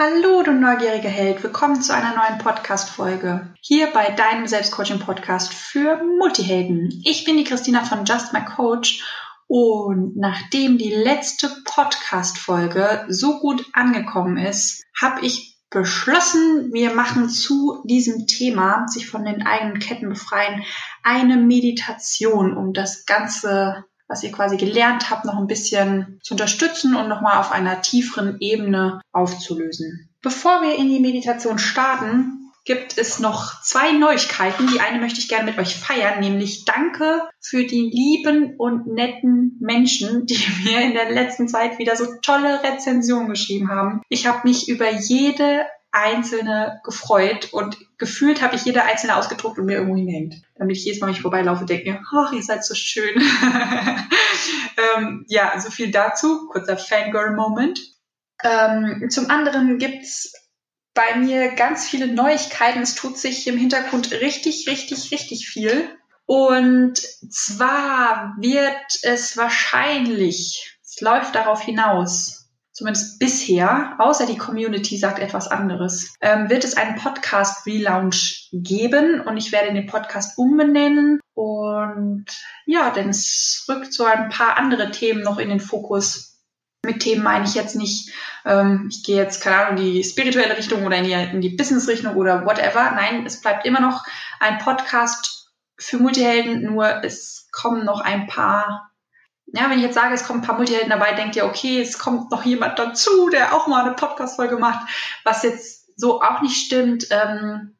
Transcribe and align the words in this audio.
Hallo, 0.00 0.44
du 0.44 0.52
neugieriger 0.52 1.08
Held. 1.08 1.42
Willkommen 1.42 1.82
zu 1.82 1.92
einer 1.92 2.14
neuen 2.14 2.38
Podcast-Folge. 2.38 3.52
Hier 3.60 3.88
bei 3.88 4.12
deinem 4.12 4.46
Selbstcoaching-Podcast 4.46 5.52
für 5.52 6.00
Multihelden. 6.20 7.02
Ich 7.04 7.24
bin 7.24 7.36
die 7.36 7.42
Christina 7.42 7.82
von 7.82 8.04
Just 8.04 8.32
My 8.32 8.44
Coach 8.44 9.02
und 9.48 10.16
nachdem 10.16 10.78
die 10.78 10.94
letzte 10.94 11.50
Podcast-Folge 11.64 13.06
so 13.08 13.40
gut 13.40 13.66
angekommen 13.72 14.36
ist, 14.36 14.84
habe 15.00 15.26
ich 15.26 15.58
beschlossen, 15.68 16.72
wir 16.72 16.94
machen 16.94 17.28
zu 17.28 17.82
diesem 17.84 18.28
Thema, 18.28 18.86
sich 18.86 19.10
von 19.10 19.24
den 19.24 19.44
eigenen 19.44 19.80
Ketten 19.80 20.10
befreien, 20.10 20.62
eine 21.02 21.38
Meditation, 21.38 22.56
um 22.56 22.72
das 22.72 23.04
Ganze 23.04 23.84
was 24.08 24.22
ihr 24.22 24.32
quasi 24.32 24.56
gelernt 24.56 25.10
habt, 25.10 25.24
noch 25.24 25.36
ein 25.36 25.46
bisschen 25.46 26.18
zu 26.22 26.34
unterstützen 26.34 26.96
und 26.96 27.08
nochmal 27.08 27.38
auf 27.38 27.52
einer 27.52 27.82
tieferen 27.82 28.38
Ebene 28.40 29.00
aufzulösen. 29.12 30.08
Bevor 30.22 30.62
wir 30.62 30.76
in 30.76 30.88
die 30.88 30.98
Meditation 30.98 31.58
starten, 31.58 32.38
gibt 32.68 32.98
es 32.98 33.18
noch 33.18 33.62
zwei 33.62 33.92
Neuigkeiten. 33.92 34.66
Die 34.66 34.80
eine 34.80 35.00
möchte 35.00 35.20
ich 35.20 35.28
gerne 35.28 35.50
mit 35.50 35.58
euch 35.58 35.74
feiern, 35.74 36.20
nämlich 36.20 36.66
danke 36.66 37.22
für 37.40 37.64
die 37.64 37.90
lieben 37.90 38.56
und 38.58 38.86
netten 38.86 39.56
Menschen, 39.60 40.26
die 40.26 40.38
mir 40.64 40.82
in 40.82 40.92
der 40.92 41.10
letzten 41.10 41.48
Zeit 41.48 41.78
wieder 41.78 41.96
so 41.96 42.06
tolle 42.20 42.62
Rezensionen 42.62 43.30
geschrieben 43.30 43.70
haben. 43.70 44.02
Ich 44.10 44.26
habe 44.26 44.46
mich 44.46 44.68
über 44.68 44.92
jede 44.92 45.64
einzelne 45.90 46.80
gefreut 46.84 47.52
und 47.52 47.76
gefühlt 47.96 48.42
habe 48.42 48.56
ich 48.56 48.64
jede 48.64 48.82
einzelne 48.84 49.16
ausgedruckt 49.16 49.58
und 49.58 49.66
mir 49.66 49.76
irgendwo 49.76 49.96
hingehängt. 49.96 50.36
Damit 50.56 50.76
ich 50.76 50.84
jedes 50.84 51.00
Mal, 51.00 51.08
wenn 51.08 51.14
ich 51.14 51.22
vorbeilaufe, 51.22 51.64
denke 51.64 51.92
mir, 51.92 52.00
ach, 52.14 52.32
ihr 52.32 52.42
seid 52.42 52.64
so 52.64 52.74
schön. 52.74 53.14
ähm, 54.96 55.24
ja, 55.28 55.58
so 55.58 55.70
viel 55.70 55.90
dazu. 55.90 56.48
Kurzer 56.48 56.76
Fangirl-Moment. 56.76 57.80
Ähm, 58.44 59.08
zum 59.10 59.30
anderen 59.30 59.78
gibt's 59.78 60.32
bei 60.94 61.16
mir 61.16 61.54
ganz 61.54 61.88
viele 61.88 62.06
Neuigkeiten. 62.06 62.82
Es 62.82 62.94
tut 62.94 63.18
sich 63.18 63.46
im 63.46 63.56
Hintergrund 63.56 64.10
richtig, 64.12 64.68
richtig, 64.68 65.10
richtig 65.10 65.48
viel. 65.48 65.88
Und 66.26 66.98
zwar 67.30 68.34
wird 68.38 68.98
es 69.02 69.36
wahrscheinlich, 69.38 70.78
es 70.84 71.00
läuft 71.00 71.34
darauf 71.34 71.62
hinaus, 71.62 72.37
zumindest 72.78 73.18
bisher, 73.18 73.96
außer 73.98 74.24
die 74.24 74.38
Community 74.38 74.96
sagt 74.96 75.18
etwas 75.18 75.48
anderes, 75.48 76.14
ähm, 76.20 76.48
wird 76.48 76.62
es 76.62 76.76
einen 76.76 76.94
Podcast 76.94 77.66
Relaunch 77.66 78.48
geben 78.52 79.20
und 79.20 79.36
ich 79.36 79.50
werde 79.50 79.74
den 79.74 79.86
Podcast 79.86 80.38
umbenennen 80.38 81.18
und 81.34 82.26
ja, 82.66 82.90
denn 82.90 83.08
es 83.08 83.66
rückt 83.68 83.92
so 83.92 84.04
ein 84.04 84.28
paar 84.28 84.56
andere 84.56 84.92
Themen 84.92 85.22
noch 85.22 85.38
in 85.38 85.48
den 85.48 85.58
Fokus. 85.58 86.38
Mit 86.86 87.00
Themen 87.00 87.24
meine 87.24 87.44
ich 87.44 87.54
jetzt 87.56 87.74
nicht, 87.74 88.12
ähm, 88.44 88.88
ich 88.92 89.02
gehe 89.02 89.16
jetzt, 89.16 89.42
keine 89.42 89.56
Ahnung, 89.56 89.78
in 89.78 89.92
die 89.92 90.04
spirituelle 90.04 90.56
Richtung 90.56 90.86
oder 90.86 90.98
in 90.98 91.04
die, 91.04 91.12
in 91.12 91.40
die 91.40 91.56
Business-Richtung 91.56 92.14
oder 92.14 92.46
whatever. 92.46 92.92
Nein, 92.92 93.26
es 93.26 93.40
bleibt 93.40 93.66
immer 93.66 93.80
noch 93.80 94.04
ein 94.38 94.58
Podcast 94.58 95.50
für 95.76 95.98
Multihelden, 95.98 96.62
nur 96.62 97.02
es 97.02 97.48
kommen 97.50 97.84
noch 97.84 98.00
ein 98.00 98.28
paar 98.28 98.87
ja, 99.52 99.70
wenn 99.70 99.78
ich 99.78 99.84
jetzt 99.84 99.94
sage, 99.94 100.14
es 100.14 100.24
kommen 100.24 100.40
ein 100.40 100.46
paar 100.46 100.56
Multihelden 100.56 100.90
dabei, 100.90 101.14
denkt 101.14 101.36
ihr, 101.36 101.46
okay, 101.46 101.80
es 101.80 101.98
kommt 101.98 102.30
noch 102.30 102.44
jemand 102.44 102.78
dazu, 102.78 103.30
der 103.30 103.54
auch 103.54 103.66
mal 103.66 103.84
eine 103.84 103.94
Podcast-Folge 103.94 104.58
macht, 104.58 104.86
was 105.24 105.42
jetzt 105.42 105.90
so 105.96 106.20
auch 106.20 106.42
nicht 106.42 106.66
stimmt. 106.66 107.06
Ähm, 107.10 107.76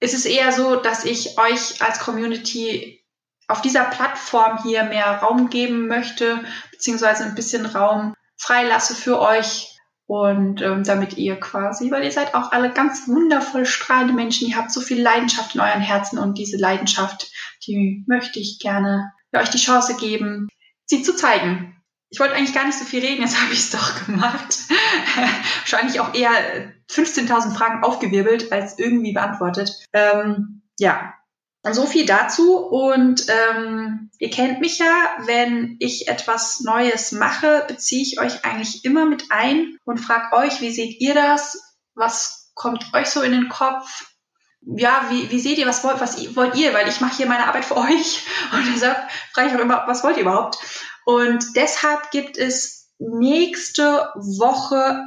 ist 0.00 0.14
es 0.14 0.24
eher 0.24 0.52
so, 0.52 0.76
dass 0.76 1.04
ich 1.04 1.38
euch 1.38 1.82
als 1.82 1.98
Community 1.98 3.04
auf 3.48 3.60
dieser 3.62 3.84
Plattform 3.84 4.62
hier 4.62 4.84
mehr 4.84 5.18
Raum 5.18 5.50
geben 5.50 5.88
möchte, 5.88 6.44
beziehungsweise 6.70 7.24
ein 7.24 7.34
bisschen 7.34 7.66
Raum 7.66 8.14
freilasse 8.36 8.94
für 8.94 9.20
euch 9.20 9.74
und 10.06 10.62
ähm, 10.62 10.84
damit 10.84 11.18
ihr 11.18 11.38
quasi, 11.38 11.90
weil 11.90 12.04
ihr 12.04 12.12
seid 12.12 12.34
auch 12.34 12.52
alle 12.52 12.72
ganz 12.72 13.08
wundervoll 13.08 13.66
strahlende 13.66 14.14
Menschen, 14.14 14.48
ihr 14.48 14.56
habt 14.56 14.70
so 14.70 14.80
viel 14.80 15.02
Leidenschaft 15.02 15.54
in 15.54 15.60
euren 15.60 15.80
Herzen 15.82 16.18
und 16.18 16.38
diese 16.38 16.56
Leidenschaft, 16.56 17.30
die 17.66 18.04
möchte 18.06 18.38
ich 18.38 18.58
gerne 18.58 19.12
euch 19.34 19.50
die 19.50 19.58
Chance 19.58 19.96
geben, 19.96 20.48
sie 20.88 21.02
zu 21.02 21.14
zeigen. 21.14 21.76
Ich 22.10 22.20
wollte 22.20 22.34
eigentlich 22.34 22.54
gar 22.54 22.66
nicht 22.66 22.78
so 22.78 22.84
viel 22.84 23.04
reden, 23.04 23.22
jetzt 23.22 23.40
habe 23.40 23.52
ich 23.52 23.60
es 23.60 23.70
doch 23.70 24.06
gemacht. 24.06 24.58
Wahrscheinlich 25.60 26.00
auch 26.00 26.14
eher 26.14 26.72
15.000 26.90 27.54
Fragen 27.54 27.84
aufgewirbelt 27.84 28.50
als 28.50 28.78
irgendwie 28.78 29.12
beantwortet. 29.12 29.70
Ähm, 29.92 30.62
ja, 30.78 31.14
so 31.70 31.86
viel 31.86 32.06
dazu. 32.06 32.56
Und 32.56 33.26
ähm, 33.28 34.10
ihr 34.18 34.30
kennt 34.30 34.60
mich 34.60 34.78
ja, 34.78 35.16
wenn 35.26 35.76
ich 35.80 36.08
etwas 36.08 36.60
Neues 36.60 37.12
mache, 37.12 37.64
beziehe 37.68 38.02
ich 38.02 38.20
euch 38.20 38.44
eigentlich 38.44 38.84
immer 38.84 39.04
mit 39.04 39.24
ein 39.30 39.76
und 39.84 39.98
frage 39.98 40.36
euch, 40.36 40.60
wie 40.60 40.70
seht 40.70 41.00
ihr 41.00 41.14
das? 41.14 41.76
Was 41.94 42.52
kommt 42.54 42.92
euch 42.94 43.08
so 43.08 43.22
in 43.22 43.32
den 43.32 43.48
Kopf? 43.48 44.06
Ja, 44.60 45.06
wie, 45.10 45.30
wie 45.30 45.40
seht 45.40 45.58
ihr, 45.58 45.66
was 45.66 45.84
wollt, 45.84 46.00
was 46.00 46.36
wollt 46.36 46.54
ihr? 46.56 46.74
Weil 46.74 46.88
ich 46.88 47.00
mache 47.00 47.16
hier 47.16 47.26
meine 47.26 47.46
Arbeit 47.46 47.64
für 47.64 47.76
euch 47.78 48.26
und 48.52 48.74
deshalb 48.74 48.98
frage 49.32 49.48
ich 49.48 49.54
auch 49.54 49.60
immer, 49.60 49.84
was 49.86 50.02
wollt 50.02 50.16
ihr 50.16 50.22
überhaupt? 50.22 50.58
Und 51.04 51.56
deshalb 51.56 52.10
gibt 52.10 52.36
es 52.36 52.90
nächste 52.98 54.12
Woche 54.14 55.04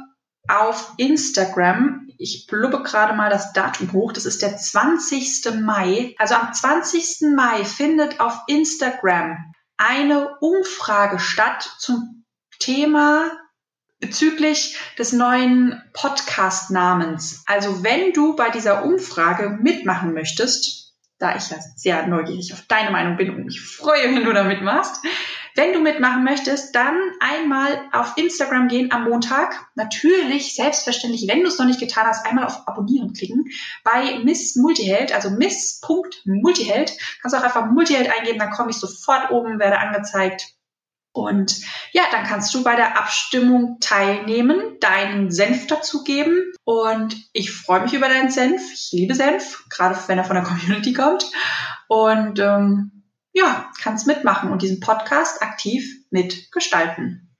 auf 0.48 0.94
Instagram, 0.96 2.08
ich 2.18 2.46
blubbe 2.48 2.82
gerade 2.82 3.14
mal 3.14 3.30
das 3.30 3.52
Datum 3.52 3.92
hoch, 3.92 4.12
das 4.12 4.26
ist 4.26 4.42
der 4.42 4.56
20. 4.56 5.60
Mai. 5.60 6.14
Also 6.18 6.34
am 6.34 6.52
20. 6.52 7.34
Mai 7.34 7.64
findet 7.64 8.20
auf 8.20 8.40
Instagram 8.46 9.52
eine 9.76 10.36
Umfrage 10.40 11.18
statt 11.18 11.76
zum 11.78 12.24
Thema 12.58 13.30
bezüglich 14.02 14.76
des 14.98 15.12
neuen 15.12 15.80
Podcast-Namens. 15.94 17.44
Also 17.46 17.82
wenn 17.82 18.12
du 18.12 18.36
bei 18.36 18.50
dieser 18.50 18.84
Umfrage 18.84 19.56
mitmachen 19.62 20.12
möchtest, 20.12 20.92
da 21.18 21.36
ich 21.36 21.48
ja 21.50 21.56
sehr 21.76 22.06
neugierig 22.08 22.52
auf 22.52 22.62
deine 22.66 22.90
Meinung 22.90 23.16
bin 23.16 23.30
und 23.30 23.44
mich 23.44 23.60
freue, 23.60 24.14
wenn 24.14 24.24
du 24.24 24.32
da 24.32 24.42
mitmachst, 24.42 25.02
wenn 25.54 25.72
du 25.72 25.80
mitmachen 25.80 26.24
möchtest, 26.24 26.74
dann 26.74 26.96
einmal 27.20 27.80
auf 27.92 28.14
Instagram 28.16 28.68
gehen 28.68 28.90
am 28.90 29.04
Montag. 29.04 29.66
Natürlich, 29.76 30.56
selbstverständlich, 30.56 31.28
wenn 31.28 31.42
du 31.42 31.48
es 31.48 31.58
noch 31.58 31.66
nicht 31.66 31.78
getan 31.78 32.06
hast, 32.06 32.26
einmal 32.26 32.46
auf 32.46 32.66
Abonnieren 32.66 33.12
klicken. 33.12 33.44
Bei 33.84 34.18
Miss 34.24 34.56
Multiheld, 34.56 35.14
also 35.14 35.30
Miss.multiheld, 35.30 36.92
kannst 37.20 37.36
du 37.36 37.38
auch 37.38 37.44
einfach 37.44 37.70
Multiheld 37.70 38.10
eingeben, 38.10 38.40
dann 38.40 38.50
komme 38.50 38.70
ich 38.70 38.76
sofort 38.76 39.30
oben, 39.30 39.60
werde 39.60 39.78
angezeigt 39.78 40.54
und 41.12 41.60
ja, 41.92 42.04
dann 42.10 42.24
kannst 42.24 42.54
du 42.54 42.64
bei 42.64 42.74
der 42.74 42.98
Abstimmung 42.98 43.78
teilnehmen, 43.80 44.78
deinen 44.80 45.30
Senf 45.30 45.66
dazugeben. 45.66 46.52
Und 46.64 47.16
ich 47.34 47.52
freue 47.52 47.82
mich 47.82 47.92
über 47.92 48.08
deinen 48.08 48.30
Senf. 48.30 48.62
Ich 48.72 48.90
liebe 48.92 49.14
Senf, 49.14 49.64
gerade 49.68 49.98
wenn 50.06 50.18
er 50.18 50.24
von 50.24 50.36
der 50.36 50.44
Community 50.44 50.94
kommt. 50.94 51.30
Und 51.88 52.38
ähm, 52.38 53.04
ja, 53.34 53.70
kannst 53.80 54.06
mitmachen 54.06 54.50
und 54.50 54.62
diesen 54.62 54.80
Podcast 54.80 55.42
aktiv 55.42 55.86
mitgestalten. 56.10 57.34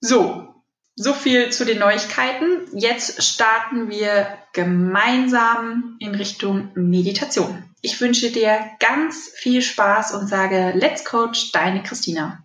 So, 0.00 0.54
so 0.96 1.14
viel 1.14 1.50
zu 1.50 1.64
den 1.64 1.78
Neuigkeiten. 1.78 2.66
Jetzt 2.72 3.22
starten 3.22 3.88
wir 3.88 4.36
gemeinsam 4.52 5.96
in 6.00 6.14
Richtung 6.14 6.70
Meditation. 6.74 7.64
Ich 7.82 8.00
wünsche 8.00 8.30
dir 8.30 8.70
ganz 8.80 9.30
viel 9.36 9.62
Spaß 9.62 10.12
und 10.14 10.26
sage 10.26 10.72
Let's 10.74 11.04
Coach, 11.04 11.52
deine 11.52 11.82
Christina. 11.82 12.44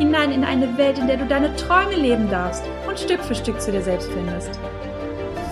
hinein 0.00 0.32
in 0.32 0.44
eine 0.44 0.78
Welt, 0.78 0.96
in 0.96 1.06
der 1.06 1.18
du 1.18 1.26
deine 1.26 1.54
Träume 1.56 1.94
leben 1.94 2.30
darfst 2.30 2.64
und 2.88 2.98
Stück 2.98 3.22
für 3.22 3.34
Stück 3.34 3.60
zu 3.60 3.70
dir 3.70 3.82
selbst 3.82 4.10
findest. 4.10 4.58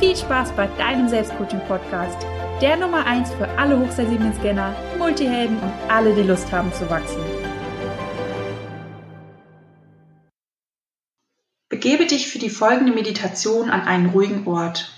Viel 0.00 0.16
Spaß 0.16 0.52
bei 0.52 0.66
deinem 0.78 1.06
Selbstcoaching-Podcast, 1.06 2.16
der 2.62 2.78
Nummer 2.78 3.04
1 3.04 3.30
für 3.34 3.46
alle 3.58 3.78
hochsensiblen 3.78 4.32
Scanner, 4.32 4.74
Multihelden 4.96 5.58
und 5.58 5.72
alle, 5.88 6.14
die 6.14 6.22
Lust 6.22 6.50
haben 6.50 6.72
zu 6.72 6.88
wachsen. 6.88 7.20
Begebe 11.68 12.06
dich 12.06 12.28
für 12.28 12.38
die 12.38 12.48
folgende 12.48 12.94
Meditation 12.94 13.68
an 13.68 13.82
einen 13.82 14.06
ruhigen 14.06 14.46
Ort. 14.46 14.90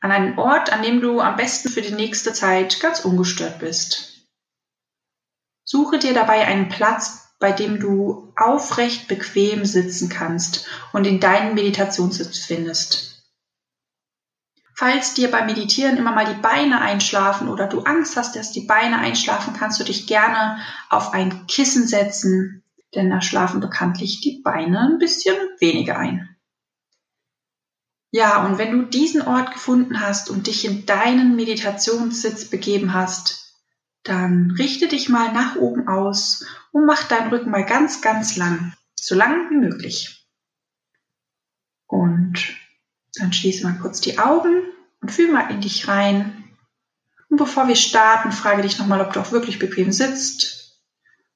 An 0.00 0.10
einen 0.10 0.36
Ort, 0.36 0.72
an 0.72 0.82
dem 0.82 1.00
du 1.00 1.20
am 1.20 1.36
besten 1.36 1.68
für 1.68 1.80
die 1.80 1.94
nächste 1.94 2.32
Zeit 2.32 2.80
ganz 2.80 3.04
ungestört 3.04 3.60
bist. 3.60 4.26
Suche 5.62 6.00
dir 6.00 6.12
dabei 6.12 6.44
einen 6.44 6.68
Platz, 6.68 7.25
bei 7.38 7.52
dem 7.52 7.80
du 7.80 8.32
aufrecht 8.36 9.08
bequem 9.08 9.64
sitzen 9.64 10.08
kannst 10.08 10.66
und 10.92 11.06
in 11.06 11.20
deinen 11.20 11.54
Meditationssitz 11.54 12.38
findest. 12.38 13.16
Falls 14.74 15.14
dir 15.14 15.30
beim 15.30 15.46
Meditieren 15.46 15.96
immer 15.96 16.12
mal 16.12 16.26
die 16.26 16.40
Beine 16.40 16.82
einschlafen 16.82 17.48
oder 17.48 17.66
du 17.66 17.80
Angst 17.80 18.16
hast, 18.16 18.36
dass 18.36 18.52
die 18.52 18.66
Beine 18.66 18.98
einschlafen, 18.98 19.54
kannst 19.54 19.80
du 19.80 19.84
dich 19.84 20.06
gerne 20.06 20.58
auf 20.90 21.14
ein 21.14 21.46
Kissen 21.46 21.86
setzen, 21.86 22.62
denn 22.94 23.08
da 23.08 23.22
schlafen 23.22 23.60
bekanntlich 23.60 24.20
die 24.20 24.42
Beine 24.44 24.80
ein 24.80 24.98
bisschen 24.98 25.36
weniger 25.60 25.98
ein. 25.98 26.28
Ja, 28.10 28.44
und 28.46 28.58
wenn 28.58 28.72
du 28.72 28.82
diesen 28.82 29.22
Ort 29.22 29.52
gefunden 29.52 30.00
hast 30.00 30.30
und 30.30 30.46
dich 30.46 30.64
in 30.64 30.86
deinen 30.86 31.36
Meditationssitz 31.36 32.46
begeben 32.46 32.94
hast, 32.94 33.45
dann 34.08 34.52
richte 34.58 34.88
dich 34.88 35.08
mal 35.08 35.32
nach 35.32 35.56
oben 35.56 35.88
aus 35.88 36.44
und 36.72 36.86
mach 36.86 37.04
deinen 37.04 37.28
Rücken 37.28 37.50
mal 37.50 37.64
ganz, 37.64 38.00
ganz 38.00 38.36
lang, 38.36 38.74
so 38.94 39.14
lang 39.14 39.50
wie 39.50 39.56
möglich. 39.56 40.26
Und 41.86 42.56
dann 43.14 43.32
schließe 43.32 43.64
mal 43.64 43.78
kurz 43.80 44.00
die 44.00 44.18
Augen 44.18 44.62
und 45.00 45.10
fühl 45.10 45.32
mal 45.32 45.50
in 45.50 45.60
dich 45.60 45.88
rein. 45.88 46.44
Und 47.28 47.38
bevor 47.38 47.68
wir 47.68 47.76
starten, 47.76 48.32
frage 48.32 48.62
dich 48.62 48.78
nochmal, 48.78 49.00
ob 49.00 49.12
du 49.12 49.20
auch 49.20 49.32
wirklich 49.32 49.58
bequem 49.58 49.92
sitzt, 49.92 50.80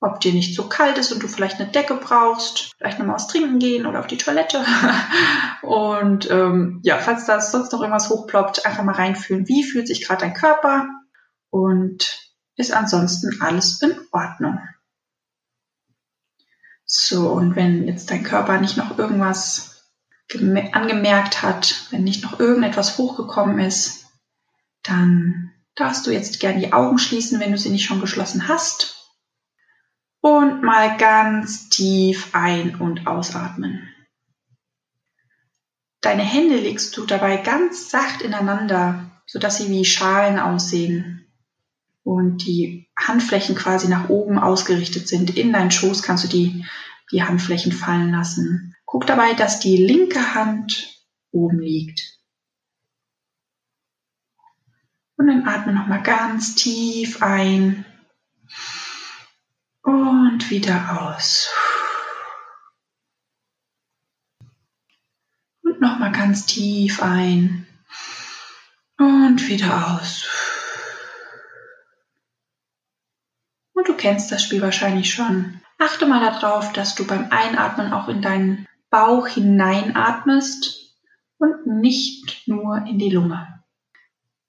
ob 0.01 0.21
dir 0.21 0.33
nicht 0.33 0.55
so 0.55 0.69
kalt 0.69 0.99
ist 0.99 1.13
und 1.13 1.23
du 1.23 1.29
vielleicht 1.29 1.61
eine 1.61 1.71
Decke 1.71 1.95
brauchst, 1.95 2.73
vielleicht 2.79 2.99
nochmal 2.99 3.17
was 3.17 3.29
trinken 3.29 3.59
gehen 3.59 3.87
oder 3.87 4.01
auf 4.01 4.07
die 4.07 4.17
Toilette. 4.17 4.65
und 5.63 6.31
ähm, 6.31 6.81
ja, 6.83 6.99
falls 6.99 7.27
da 7.27 7.41
sonst 7.41 7.73
noch 7.73 7.81
irgendwas 7.81 8.11
hochploppt, 8.11 8.67
einfach 8.67 8.85
mal 8.85 8.95
reinfühlen, 8.95 9.49
wie 9.49 9.65
fühlt 9.65 9.89
sich 9.89 10.07
gerade 10.07 10.23
dein 10.23 10.35
Körper 10.35 10.89
und 11.51 12.30
ist 12.57 12.73
ansonsten 12.73 13.41
alles 13.41 13.81
in 13.83 13.95
Ordnung. 14.13 14.61
So, 16.85 17.31
und 17.31 17.55
wenn 17.55 17.87
jetzt 17.87 18.11
dein 18.11 18.25
Körper 18.25 18.61
nicht 18.61 18.77
noch 18.77 18.99
irgendwas 18.99 19.71
angemerkt 20.73 21.43
hat, 21.43 21.87
wenn 21.91 22.05
nicht 22.05 22.23
noch 22.23 22.39
irgendetwas 22.41 22.99
hochgekommen 22.99 23.59
ist, 23.61 24.07
dann 24.83 25.53
darfst 25.75 26.07
du 26.07 26.11
jetzt 26.11 26.41
gerne 26.41 26.61
die 26.61 26.73
Augen 26.73 26.99
schließen, 26.99 27.41
wenn 27.41 27.53
du 27.53 27.59
sie 27.59 27.71
nicht 27.71 27.85
schon 27.85 28.01
geschlossen 28.01 28.49
hast. 28.49 28.97
Und 30.21 30.63
mal 30.63 30.97
ganz 30.99 31.69
tief 31.71 32.35
ein- 32.35 32.75
und 32.77 33.07
ausatmen. 33.07 33.89
Deine 36.01 36.23
Hände 36.23 36.57
legst 36.57 36.97
du 36.97 37.07
dabei 37.07 37.37
ganz 37.37 37.91
sacht 37.91 38.23
ineinander, 38.23 39.11
sodass 39.27 39.59
sie 39.59 39.69
wie 39.69 39.85
Schalen 39.85 40.39
aussehen. 40.39 41.20
Und 42.11 42.39
die 42.39 42.91
Handflächen 42.99 43.55
quasi 43.55 43.87
nach 43.87 44.09
oben 44.09 44.37
ausgerichtet 44.37 45.07
sind. 45.07 45.37
In 45.37 45.53
deinen 45.53 45.71
Schoß 45.71 46.03
kannst 46.03 46.25
du 46.25 46.29
die, 46.29 46.67
die 47.13 47.23
Handflächen 47.23 47.71
fallen 47.71 48.11
lassen. 48.11 48.75
Guck 48.85 49.07
dabei, 49.07 49.33
dass 49.35 49.61
die 49.61 49.77
linke 49.77 50.35
Hand 50.35 51.01
oben 51.31 51.61
liegt. 51.61 52.19
Und 55.17 55.29
dann 55.29 55.47
atme 55.47 55.73
nochmal 55.73 56.03
ganz 56.03 56.57
tief 56.57 57.23
ein 57.23 57.85
und 59.83 60.51
wieder 60.51 61.01
aus. 61.01 61.49
Und 65.63 65.81
nochmal 65.81 66.11
ganz 66.11 66.45
tief 66.45 67.05
ein 67.05 67.69
und 68.99 69.49
wieder 69.49 69.95
aus. 69.95 70.50
Und 73.81 73.89
du 73.89 73.97
kennst 73.97 74.31
das 74.31 74.43
Spiel 74.43 74.61
wahrscheinlich 74.61 75.11
schon. 75.11 75.63
Achte 75.79 76.05
mal 76.05 76.21
darauf, 76.21 76.71
dass 76.75 76.95
du 76.95 77.07
beim 77.07 77.31
Einatmen 77.31 77.95
auch 77.95 78.09
in 78.09 78.21
deinen 78.21 78.69
Bauch 78.91 79.27
hineinatmest 79.27 80.99
und 81.39 81.67
nicht 81.67 82.47
nur 82.47 82.85
in 82.87 82.99
die 82.99 83.09
Lunge. 83.09 83.65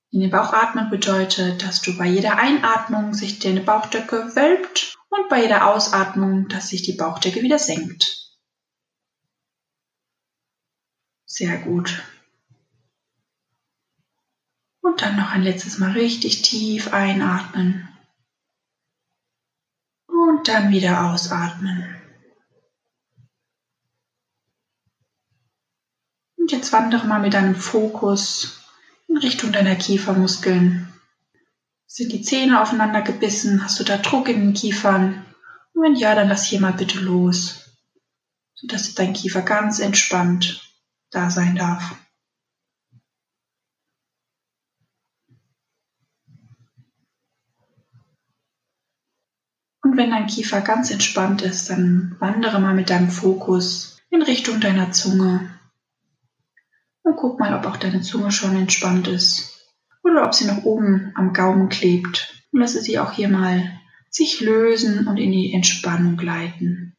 In 0.10 0.20
den 0.20 0.32
Bauch 0.32 0.52
atmen 0.52 0.90
bedeutet, 0.90 1.64
dass 1.64 1.82
du 1.82 1.98
bei 1.98 2.08
jeder 2.08 2.40
Einatmung 2.40 3.14
sich 3.14 3.40
deine 3.40 3.62
Bauchdecke 3.62 4.36
wölbt 4.36 4.98
und 5.08 5.30
bei 5.30 5.44
jeder 5.44 5.66
Ausatmung, 5.74 6.50
dass 6.50 6.68
sich 6.68 6.82
die 6.82 6.98
Bauchdecke 6.98 7.42
wieder 7.42 7.58
senkt. 7.58 8.36
Sehr 11.24 11.58
gut. 11.60 12.04
Und 14.82 15.02
dann 15.02 15.16
noch 15.16 15.32
ein 15.32 15.44
letztes 15.44 15.78
Mal 15.78 15.92
richtig 15.92 16.42
tief 16.42 16.92
einatmen. 16.92 17.88
Und 20.42 20.48
dann 20.48 20.72
wieder 20.72 21.06
ausatmen. 21.06 21.86
Und 26.36 26.52
jetzt 26.52 26.74
wandere 26.74 27.06
mal 27.06 27.20
mit 27.20 27.36
deinem 27.36 27.56
Fokus 27.56 28.60
in 29.08 29.18
Richtung 29.18 29.52
deiner 29.52 29.76
Kiefermuskeln. 29.76 30.92
Sind 31.86 32.12
die 32.12 32.24
Zähne 32.24 32.60
aufeinander 32.60 33.04
gebissen? 33.04 33.64
Hast 33.64 33.80
du 33.80 33.84
da 33.84 33.98
Druck 33.98 34.30
in 34.30 34.40
den 34.40 34.54
Kiefern? 34.56 35.24
Und 35.74 35.84
wenn 35.84 35.96
ja, 35.96 36.16
dann 36.16 36.30
lass 36.30 36.46
hier 36.46 36.60
mal 36.60 36.74
bitte 36.74 37.00
los, 37.00 37.78
sodass 38.56 38.96
dein 38.96 39.14
Kiefer 39.14 39.44
ganz 39.44 39.78
entspannt 39.78 40.76
da 41.12 41.30
sein 41.30 41.56
darf. 41.56 41.96
Und 49.92 49.98
wenn 49.98 50.12
dein 50.12 50.28
Kiefer 50.28 50.62
ganz 50.62 50.90
entspannt 50.90 51.42
ist, 51.42 51.70
dann 51.70 52.16
wandere 52.20 52.62
mal 52.62 52.74
mit 52.74 52.90
deinem 52.90 53.10
Fokus 53.10 54.00
in 54.10 54.22
Richtung 54.22 54.62
deiner 54.62 54.94
Zunge 54.94 55.60
und 57.04 57.18
guck 57.18 57.42
mal, 57.42 57.54
ob 57.54 57.66
auch 57.66 57.76
deine 57.76 58.00
Zunge 58.00 58.32
schon 58.32 58.56
entspannt 58.56 59.10
ist 59.10 59.70
oder 60.02 60.26
ob 60.26 60.34
sie 60.34 60.46
noch 60.46 60.64
oben 60.64 61.12
am 61.16 61.34
Gaumen 61.34 61.68
klebt. 61.68 62.42
Und 62.54 62.62
lasse 62.62 62.82
sie 62.82 63.00
auch 63.00 63.12
hier 63.12 63.28
mal 63.28 63.82
sich 64.10 64.40
lösen 64.40 65.10
und 65.10 65.18
in 65.18 65.34
die 65.34 65.54
Entspannung 65.54 66.16
gleiten. 66.16 66.96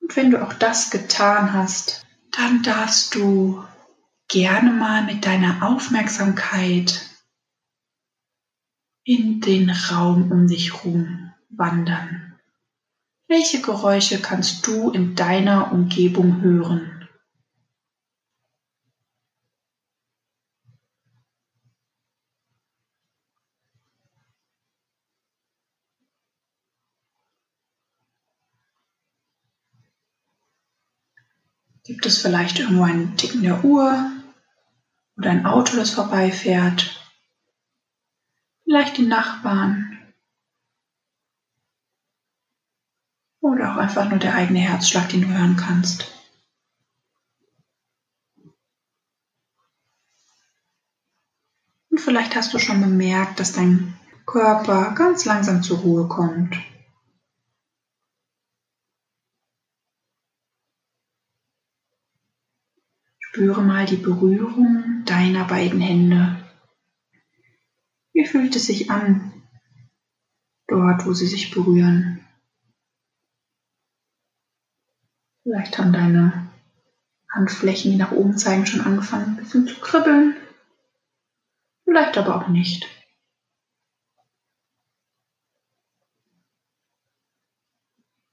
Und 0.00 0.14
wenn 0.14 0.30
du 0.30 0.40
auch 0.40 0.52
das 0.52 0.92
getan 0.92 1.52
hast, 1.52 2.06
dann 2.30 2.62
darfst 2.62 3.16
du 3.16 3.64
gerne 4.28 4.70
mal 4.70 5.02
mit 5.02 5.26
deiner 5.26 5.68
Aufmerksamkeit 5.68 7.07
in 9.08 9.40
den 9.40 9.70
Raum 9.70 10.30
um 10.30 10.48
dich 10.48 10.74
herum 10.74 11.32
wandern. 11.48 12.34
Welche 13.26 13.62
Geräusche 13.62 14.20
kannst 14.20 14.66
du 14.66 14.90
in 14.90 15.14
deiner 15.14 15.72
Umgebung 15.72 16.42
hören? 16.42 17.08
Gibt 31.84 32.04
es 32.04 32.20
vielleicht 32.20 32.58
irgendwo 32.58 32.82
einen 32.82 33.16
Ticken 33.16 33.42
der 33.42 33.64
Uhr 33.64 34.12
oder 35.16 35.30
ein 35.30 35.46
Auto, 35.46 35.76
das 35.76 35.88
vorbeifährt? 35.88 36.97
Vielleicht 38.68 38.98
die 38.98 39.06
Nachbarn 39.06 39.98
Oder 43.40 43.72
auch 43.72 43.78
einfach 43.78 44.10
nur 44.10 44.18
der 44.18 44.34
eigene 44.34 44.58
Herzschlag, 44.58 45.08
den 45.08 45.22
du 45.22 45.28
hören 45.28 45.56
kannst. 45.56 46.12
Und 51.88 51.98
vielleicht 51.98 52.36
hast 52.36 52.52
du 52.52 52.58
schon 52.58 52.82
bemerkt, 52.82 53.40
dass 53.40 53.54
dein 53.54 53.94
Körper 54.26 54.92
ganz 54.94 55.24
langsam 55.24 55.62
zur 55.62 55.78
Ruhe 55.78 56.06
kommt. 56.08 56.58
Spüre 63.18 63.62
mal 63.62 63.86
die 63.86 63.96
Berührung 63.96 65.04
deiner 65.06 65.44
beiden 65.44 65.80
Hände. 65.80 66.37
Wie 68.18 68.26
fühlt 68.26 68.56
es 68.56 68.66
sich 68.66 68.90
an, 68.90 69.32
dort, 70.66 71.06
wo 71.06 71.12
sie 71.12 71.28
sich 71.28 71.52
berühren? 71.52 72.26
Vielleicht 75.44 75.78
haben 75.78 75.92
deine 75.92 76.50
Handflächen, 77.30 77.92
die 77.92 77.96
nach 77.96 78.10
oben 78.10 78.36
zeigen, 78.36 78.66
schon 78.66 78.80
angefangen 78.80 79.26
ein 79.26 79.36
bisschen 79.36 79.68
zu 79.68 79.78
kribbeln. 79.78 80.34
Vielleicht 81.84 82.18
aber 82.18 82.34
auch 82.34 82.48
nicht. 82.48 82.88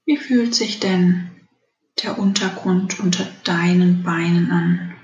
Wie 0.04 0.16
fühlt 0.16 0.52
sich 0.52 0.80
denn 0.80 1.30
der 2.02 2.18
Untergrund 2.18 2.98
unter 2.98 3.24
deinen 3.44 4.02
Beinen 4.02 4.50
an? 4.50 4.95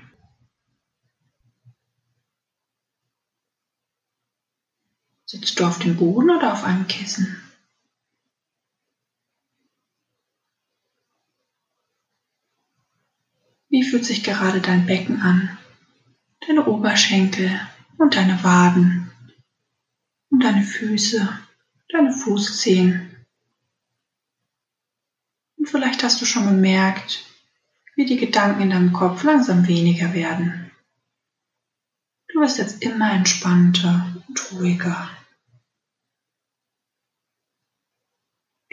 Sitzt 5.33 5.59
du 5.59 5.65
auf 5.65 5.79
dem 5.79 5.97
Boden 5.97 6.29
oder 6.29 6.53
auf 6.53 6.63
einem 6.63 6.85
Kissen? 6.85 7.41
Wie 13.67 13.81
fühlt 13.81 14.05
sich 14.05 14.23
gerade 14.23 14.61
dein 14.61 14.85
Becken 14.85 15.21
an? 15.21 15.57
Deine 16.45 16.67
Oberschenkel 16.67 17.59
und 17.97 18.15
deine 18.15 18.43
Waden 18.43 19.11
und 20.29 20.43
deine 20.43 20.61
Füße, 20.61 21.27
deine 21.89 22.13
Fußzehen. 22.13 23.25
Und 25.57 25.67
vielleicht 25.67 26.03
hast 26.03 26.21
du 26.21 26.25
schon 26.25 26.45
bemerkt, 26.45 27.25
wie 27.95 28.05
die 28.05 28.17
Gedanken 28.17 28.61
in 28.61 28.69
deinem 28.69 28.93
Kopf 28.93 29.23
langsam 29.23 29.67
weniger 29.67 30.13
werden. 30.13 30.69
Du 32.27 32.39
wirst 32.39 32.59
jetzt 32.59 32.83
immer 32.83 33.11
entspannter 33.13 34.15
und 34.27 34.51
ruhiger. 34.51 35.09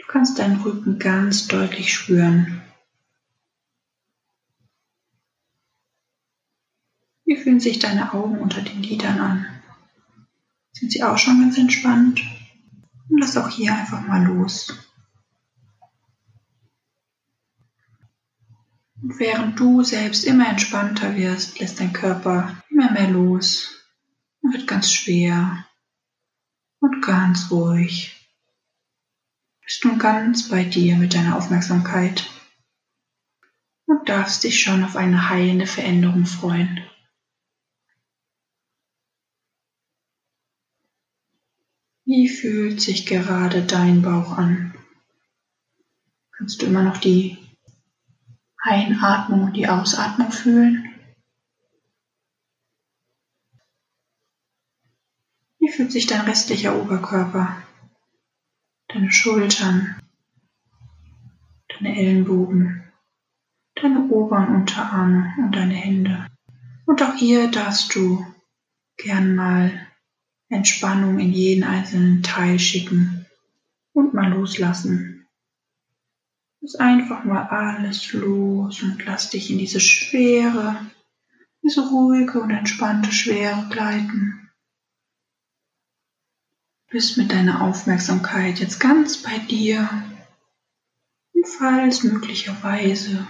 kannst 0.11 0.39
deinen 0.39 0.61
Rücken 0.61 0.99
ganz 0.99 1.47
deutlich 1.47 1.93
spüren. 1.93 2.61
Wie 7.23 7.37
fühlen 7.37 7.61
sich 7.61 7.79
deine 7.79 8.13
Augen 8.13 8.39
unter 8.39 8.61
den 8.61 8.83
Lidern 8.83 9.19
an? 9.19 9.45
Sind 10.73 10.91
sie 10.91 11.01
auch 11.03 11.17
schon 11.17 11.39
ganz 11.39 11.57
entspannt? 11.57 12.21
Und 13.09 13.19
lass 13.19 13.37
auch 13.37 13.49
hier 13.49 13.73
einfach 13.73 14.05
mal 14.05 14.25
los. 14.25 14.73
Und 19.01 19.17
während 19.17 19.57
du 19.59 19.81
selbst 19.81 20.25
immer 20.25 20.49
entspannter 20.49 21.15
wirst, 21.15 21.59
lässt 21.59 21.79
dein 21.79 21.93
Körper 21.93 22.61
immer 22.69 22.91
mehr 22.91 23.09
los 23.09 23.69
und 24.41 24.53
wird 24.53 24.67
ganz 24.67 24.91
schwer 24.91 25.65
und 26.79 27.01
ganz 27.01 27.49
ruhig. 27.49 28.20
Bist 29.71 29.85
nun 29.85 29.99
ganz 29.99 30.49
bei 30.49 30.65
dir 30.65 30.97
mit 30.97 31.13
deiner 31.13 31.37
Aufmerksamkeit 31.37 32.29
und 33.85 34.09
darfst 34.09 34.43
dich 34.43 34.59
schon 34.59 34.83
auf 34.83 34.97
eine 34.97 35.29
heilende 35.29 35.65
Veränderung 35.65 36.25
freuen. 36.25 36.81
Wie 42.03 42.27
fühlt 42.27 42.81
sich 42.81 43.05
gerade 43.05 43.65
dein 43.65 44.01
Bauch 44.01 44.37
an? 44.37 44.75
Kannst 46.33 46.61
du 46.61 46.65
immer 46.65 46.83
noch 46.83 46.97
die 46.97 47.37
Einatmung 48.57 49.43
und 49.43 49.53
die 49.53 49.69
Ausatmung 49.69 50.33
fühlen? 50.33 50.93
Wie 55.59 55.69
fühlt 55.69 55.93
sich 55.93 56.07
dein 56.07 56.25
restlicher 56.25 56.75
Oberkörper, 56.75 57.60
deine 58.93 59.11
Schultern, 59.11 59.95
deine 61.69 61.97
Ellenbogen, 61.97 62.83
deine 63.75 64.07
Ober- 64.09 64.47
und 64.47 64.55
Unterarme 64.55 65.33
und 65.37 65.55
deine 65.55 65.73
Hände? 65.73 66.27
Und 66.85 67.01
auch 67.01 67.15
hier 67.15 67.49
darfst 67.49 67.95
du 67.95 68.25
gern 68.97 69.35
mal 69.35 69.87
Entspannung 70.49 71.19
in 71.19 71.31
jeden 71.31 71.63
einzelnen 71.63 72.23
Teil 72.23 72.59
schicken 72.59 73.25
und 73.93 74.13
mal 74.13 74.31
loslassen. 74.31 75.27
Lass 76.59 76.75
einfach 76.75 77.23
mal 77.23 77.43
alles 77.43 78.11
los 78.13 78.83
und 78.83 79.03
lass 79.05 79.29
dich 79.29 79.49
in 79.49 79.57
diese 79.57 79.79
schwere, 79.79 80.75
diese 81.63 81.87
ruhige 81.89 82.41
und 82.41 82.51
entspannte 82.51 83.11
Schwere 83.11 83.67
gleiten. 83.69 84.50
Bist 86.91 87.17
mit 87.17 87.31
deiner 87.31 87.61
Aufmerksamkeit 87.61 88.59
jetzt 88.59 88.81
ganz 88.81 89.23
bei 89.23 89.37
dir 89.37 89.89
und 91.33 91.47
falls 91.47 92.03
möglicherweise 92.03 93.25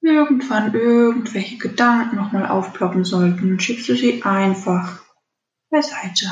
irgendwann 0.00 0.74
irgendwelche 0.74 1.58
Gedanken 1.58 2.16
nochmal 2.16 2.44
aufploppen 2.44 3.04
sollten, 3.04 3.60
schiebst 3.60 3.88
du 3.88 3.94
sie 3.94 4.24
einfach 4.24 5.00
beiseite. 5.70 6.28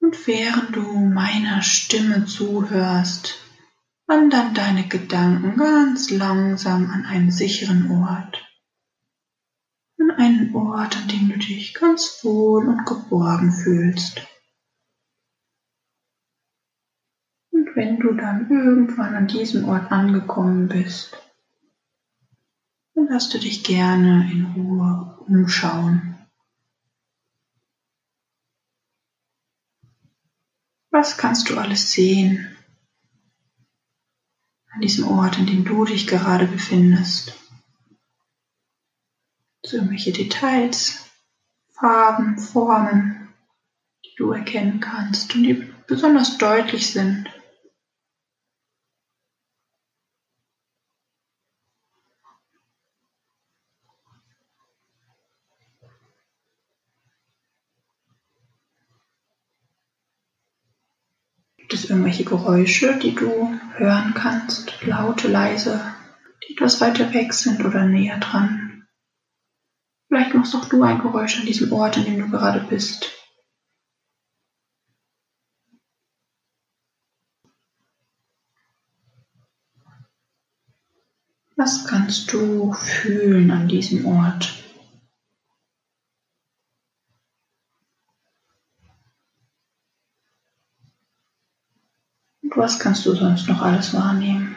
Und 0.00 0.26
während 0.26 0.76
du 0.76 0.82
meiner 0.82 1.62
Stimme 1.62 2.26
zuhörst, 2.26 3.38
wandern 4.06 4.52
deine 4.52 4.86
Gedanken 4.86 5.56
ganz 5.56 6.10
langsam 6.10 6.90
an 6.90 7.06
einen 7.06 7.30
sicheren 7.30 7.90
Ort. 7.90 8.46
An 9.98 10.10
einen 10.10 10.54
Ort, 10.54 10.96
an 10.96 11.08
dem 11.08 11.28
du 11.28 11.38
dich 11.38 11.74
ganz 11.74 12.22
wohl 12.22 12.68
und 12.68 12.84
geborgen 12.84 13.50
fühlst. 13.50 14.20
Und 17.50 17.74
wenn 17.74 17.98
du 17.98 18.12
dann 18.12 18.50
irgendwann 18.50 19.14
an 19.14 19.26
diesem 19.26 19.64
Ort 19.66 19.90
angekommen 19.90 20.68
bist, 20.68 21.16
dann 22.94 23.08
darfst 23.08 23.32
du 23.32 23.38
dich 23.38 23.64
gerne 23.64 24.30
in 24.30 24.44
Ruhe 24.54 25.18
umschauen. 25.26 26.16
Was 30.90 31.18
kannst 31.18 31.50
du 31.50 31.58
alles 31.58 31.92
sehen 31.92 32.56
an 34.72 34.80
diesem 34.80 35.08
Ort, 35.08 35.38
an 35.38 35.46
dem 35.46 35.64
du 35.64 35.84
dich 35.84 36.06
gerade 36.06 36.46
befindest? 36.46 37.45
So 39.66 39.78
irgendwelche 39.78 40.12
Details, 40.12 41.10
Farben, 41.72 42.38
Formen, 42.38 43.34
die 44.04 44.14
du 44.16 44.30
erkennen 44.30 44.78
kannst 44.78 45.34
und 45.34 45.42
die 45.42 45.54
besonders 45.88 46.38
deutlich 46.38 46.92
sind. 46.92 47.28
Gibt 61.56 61.74
es 61.74 61.90
irgendwelche 61.90 62.24
Geräusche, 62.24 62.96
die 63.00 63.16
du 63.16 63.58
hören 63.74 64.14
kannst? 64.14 64.80
Laute, 64.82 65.26
leise, 65.26 65.92
die 66.46 66.52
etwas 66.52 66.80
weiter 66.80 67.12
weg 67.12 67.32
sind 67.32 67.64
oder 67.64 67.84
näher 67.84 68.18
dran? 68.18 68.65
Machst 70.36 70.54
auch 70.54 70.68
du 70.68 70.82
ein 70.82 71.00
Geräusch 71.00 71.40
an 71.40 71.46
diesem 71.46 71.72
Ort, 71.72 71.96
an 71.96 72.04
dem 72.04 72.18
du 72.18 72.28
gerade 72.28 72.60
bist. 72.60 73.10
Was 81.56 81.86
kannst 81.86 82.30
du 82.34 82.74
fühlen 82.74 83.50
an 83.50 83.66
diesem 83.66 84.04
Ort? 84.04 84.62
Was 92.42 92.78
kannst 92.78 93.06
du 93.06 93.14
sonst 93.14 93.48
noch 93.48 93.62
alles 93.62 93.94
wahrnehmen? 93.94 94.55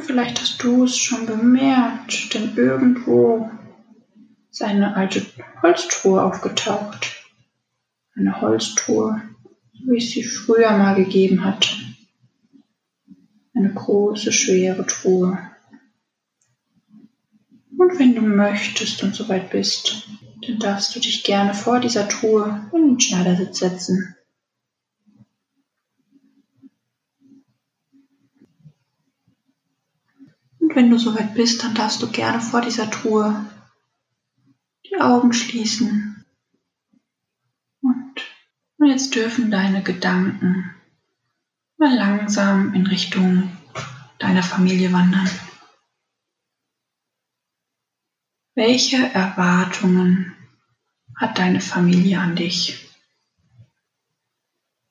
Und 0.00 0.06
vielleicht 0.06 0.40
hast 0.40 0.62
du 0.62 0.84
es 0.84 0.96
schon 0.96 1.26
bemerkt, 1.26 2.32
denn 2.32 2.56
irgendwo 2.56 3.50
ist 4.50 4.62
eine 4.62 4.96
alte 4.96 5.26
Holztruhe 5.60 6.22
aufgetaucht. 6.22 7.22
Eine 8.16 8.40
Holztruhe, 8.40 9.20
wie 9.74 9.98
es 9.98 10.10
sie 10.12 10.22
früher 10.22 10.70
mal 10.70 10.94
gegeben 10.94 11.44
hat. 11.44 11.76
Eine 13.52 13.74
große, 13.74 14.32
schwere 14.32 14.86
Truhe. 14.86 15.38
Und 17.76 17.98
wenn 17.98 18.14
du 18.14 18.22
möchtest 18.22 19.02
und 19.02 19.14
soweit 19.14 19.50
bist, 19.50 20.08
dann 20.46 20.58
darfst 20.60 20.96
du 20.96 21.00
dich 21.00 21.24
gerne 21.24 21.52
vor 21.52 21.78
dieser 21.78 22.08
Truhe 22.08 22.70
in 22.72 22.88
den 22.88 23.00
Schneidersitz 23.00 23.58
setzen. 23.58 24.16
Und 30.69 30.69
wenn 30.80 30.88
du 30.88 30.96
soweit 30.96 31.34
bist, 31.34 31.62
dann 31.62 31.74
darfst 31.74 32.00
du 32.00 32.10
gerne 32.10 32.40
vor 32.40 32.62
dieser 32.62 32.90
Truhe 32.90 33.44
die 34.86 34.98
Augen 34.98 35.34
schließen. 35.34 36.24
Und 37.82 38.14
jetzt 38.82 39.14
dürfen 39.14 39.50
deine 39.50 39.82
Gedanken 39.82 40.74
mal 41.76 41.94
langsam 41.94 42.72
in 42.72 42.86
Richtung 42.86 43.54
deiner 44.18 44.42
Familie 44.42 44.90
wandern. 44.90 45.28
Welche 48.54 48.96
Erwartungen 48.96 50.34
hat 51.14 51.38
deine 51.38 51.60
Familie 51.60 52.20
an 52.20 52.36
dich? 52.36 52.88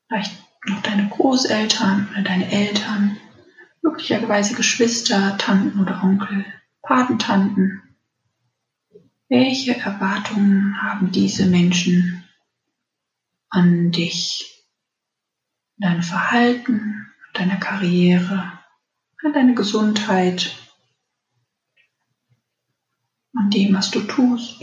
Vielleicht 0.08 0.38
noch 0.68 0.84
deine 0.84 1.10
Großeltern 1.10 2.10
oder 2.12 2.22
deine 2.22 2.52
Eltern 2.52 3.18
möglicherweise 3.90 4.56
Geschwister, 4.56 5.38
Tanten 5.38 5.80
oder 5.80 6.04
Onkel, 6.04 6.46
Patentanten. 6.84 7.82
Welche 9.28 9.76
Erwartungen 9.76 10.82
haben 10.82 11.12
diese 11.12 11.48
Menschen 11.48 12.24
an 13.50 13.92
dich, 13.92 14.68
dein 15.78 16.04
Verhalten, 16.04 17.08
deine 17.34 17.60
Karriere, 17.60 18.52
an 19.24 19.34
deine 19.34 19.56
Gesundheit, 19.56 20.56
an 23.36 23.50
dem, 23.50 23.74
was 23.74 23.90
du 23.90 24.02
tust? 24.02 24.62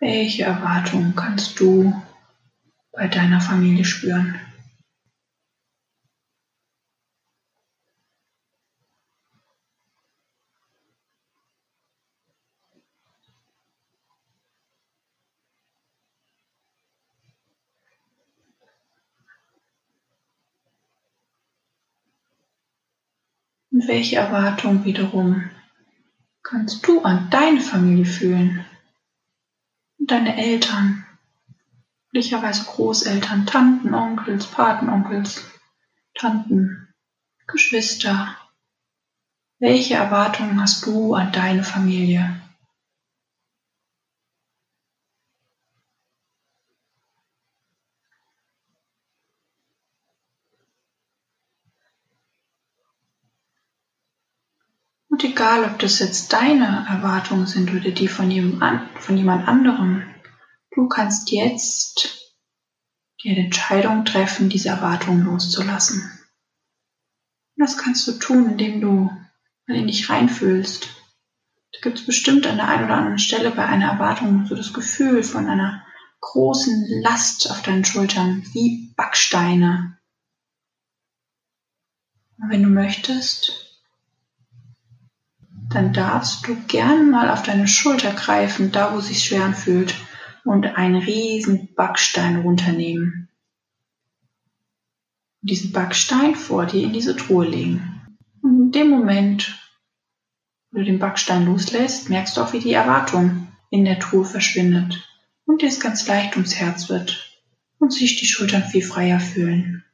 Welche 0.00 0.42
Erwartungen 0.42 1.14
kannst 1.14 1.60
du 1.60 2.02
bei 2.90 3.06
deiner 3.06 3.40
Familie 3.40 3.84
spüren? 3.84 4.40
Welche 23.86 24.16
Erwartung 24.16 24.84
wiederum 24.84 25.50
kannst 26.42 26.86
du 26.86 27.02
an 27.02 27.30
deine 27.30 27.60
Familie 27.60 28.04
fühlen? 28.04 28.64
Und 29.98 30.10
deine 30.10 30.36
Eltern, 30.36 31.04
möglicherweise 32.12 32.64
Großeltern, 32.64 33.46
Tanten, 33.46 33.92
Onkels, 33.92 34.46
Patenonkels, 34.46 35.44
Tanten, 36.14 36.94
Geschwister. 37.48 38.36
Welche 39.58 39.94
Erwartungen 39.94 40.60
hast 40.60 40.86
du 40.86 41.14
an 41.14 41.32
deine 41.32 41.64
Familie? 41.64 42.41
Und 55.12 55.22
egal, 55.24 55.64
ob 55.64 55.78
das 55.78 55.98
jetzt 55.98 56.32
deine 56.32 56.86
Erwartungen 56.88 57.46
sind 57.46 57.70
oder 57.70 57.90
die 57.90 58.08
von 58.08 58.30
jemand, 58.30 58.98
von 58.98 59.14
jemand 59.14 59.46
anderem, 59.46 60.02
du 60.70 60.88
kannst 60.88 61.30
jetzt 61.30 62.32
die 63.22 63.36
Entscheidung 63.36 64.06
treffen, 64.06 64.48
diese 64.48 64.70
Erwartungen 64.70 65.26
loszulassen. 65.26 66.00
Und 66.00 67.60
das 67.62 67.76
kannst 67.76 68.08
du 68.08 68.12
tun, 68.12 68.52
indem 68.52 68.80
du 68.80 69.10
mal 69.66 69.76
in 69.76 69.86
dich 69.86 70.08
reinfühlst. 70.08 70.88
Da 71.72 71.80
gibt 71.82 71.98
es 71.98 72.06
bestimmt 72.06 72.46
an 72.46 72.56
der 72.56 72.68
einen 72.68 72.86
oder 72.86 72.96
anderen 72.96 73.18
Stelle 73.18 73.50
bei 73.50 73.66
einer 73.66 73.92
Erwartung 73.92 74.46
so 74.46 74.54
das 74.54 74.72
Gefühl 74.72 75.22
von 75.22 75.46
einer 75.46 75.84
großen 76.20 77.02
Last 77.02 77.50
auf 77.50 77.60
deinen 77.60 77.84
Schultern, 77.84 78.46
wie 78.54 78.94
Backsteine. 78.96 79.98
Und 82.38 82.48
wenn 82.48 82.62
du 82.62 82.70
möchtest, 82.70 83.71
dann 85.70 85.92
darfst 85.92 86.46
du 86.46 86.56
gern 86.66 87.10
mal 87.10 87.30
auf 87.30 87.42
deine 87.42 87.68
Schulter 87.68 88.12
greifen, 88.12 88.72
da 88.72 88.92
wo 88.92 88.98
es 88.98 89.08
sich 89.08 89.24
schwer 89.24 89.44
anfühlt, 89.44 89.94
und 90.44 90.66
einen 90.66 90.96
riesen 90.96 91.74
Backstein 91.74 92.40
runternehmen. 92.40 93.28
Und 95.40 95.50
diesen 95.50 95.72
Backstein 95.72 96.34
vor 96.34 96.66
dir 96.66 96.82
in 96.82 96.92
diese 96.92 97.16
Truhe 97.16 97.46
legen. 97.46 98.18
Und 98.42 98.60
in 98.60 98.72
dem 98.72 98.90
Moment, 98.90 99.58
wo 100.70 100.78
du 100.78 100.84
den 100.84 100.98
Backstein 100.98 101.46
loslässt, 101.46 102.10
merkst 102.10 102.36
du 102.36 102.40
auch, 102.40 102.52
wie 102.52 102.60
die 102.60 102.72
Erwartung 102.72 103.48
in 103.70 103.84
der 103.84 103.98
Truhe 103.98 104.24
verschwindet 104.24 105.08
und 105.46 105.62
dir 105.62 105.68
es 105.68 105.80
ganz 105.80 106.06
leicht 106.06 106.34
ums 106.36 106.54
Herz 106.56 106.88
wird 106.88 107.40
und 107.78 107.92
sich 107.92 108.18
die 108.18 108.26
Schultern 108.26 108.64
viel 108.64 108.82
freier 108.82 109.20
fühlen. 109.20 109.84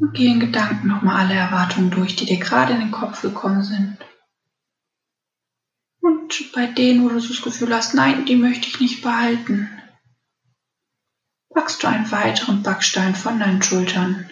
Und 0.00 0.14
geh 0.14 0.28
in 0.28 0.40
Gedanken 0.40 0.88
nochmal 0.88 1.26
alle 1.26 1.34
Erwartungen 1.34 1.90
durch, 1.90 2.16
die 2.16 2.24
dir 2.24 2.38
gerade 2.38 2.72
in 2.72 2.80
den 2.80 2.90
Kopf 2.90 3.20
gekommen 3.20 3.62
sind. 3.62 3.98
Und 6.00 6.52
bei 6.54 6.66
denen, 6.66 7.04
wo 7.04 7.10
du 7.10 7.16
das 7.20 7.42
Gefühl 7.42 7.74
hast, 7.74 7.94
nein, 7.94 8.24
die 8.24 8.36
möchte 8.36 8.66
ich 8.66 8.80
nicht 8.80 9.02
behalten, 9.02 9.68
packst 11.52 11.82
du 11.82 11.86
einen 11.86 12.10
weiteren 12.10 12.62
Backstein 12.62 13.14
von 13.14 13.38
deinen 13.38 13.62
Schultern 13.62 14.30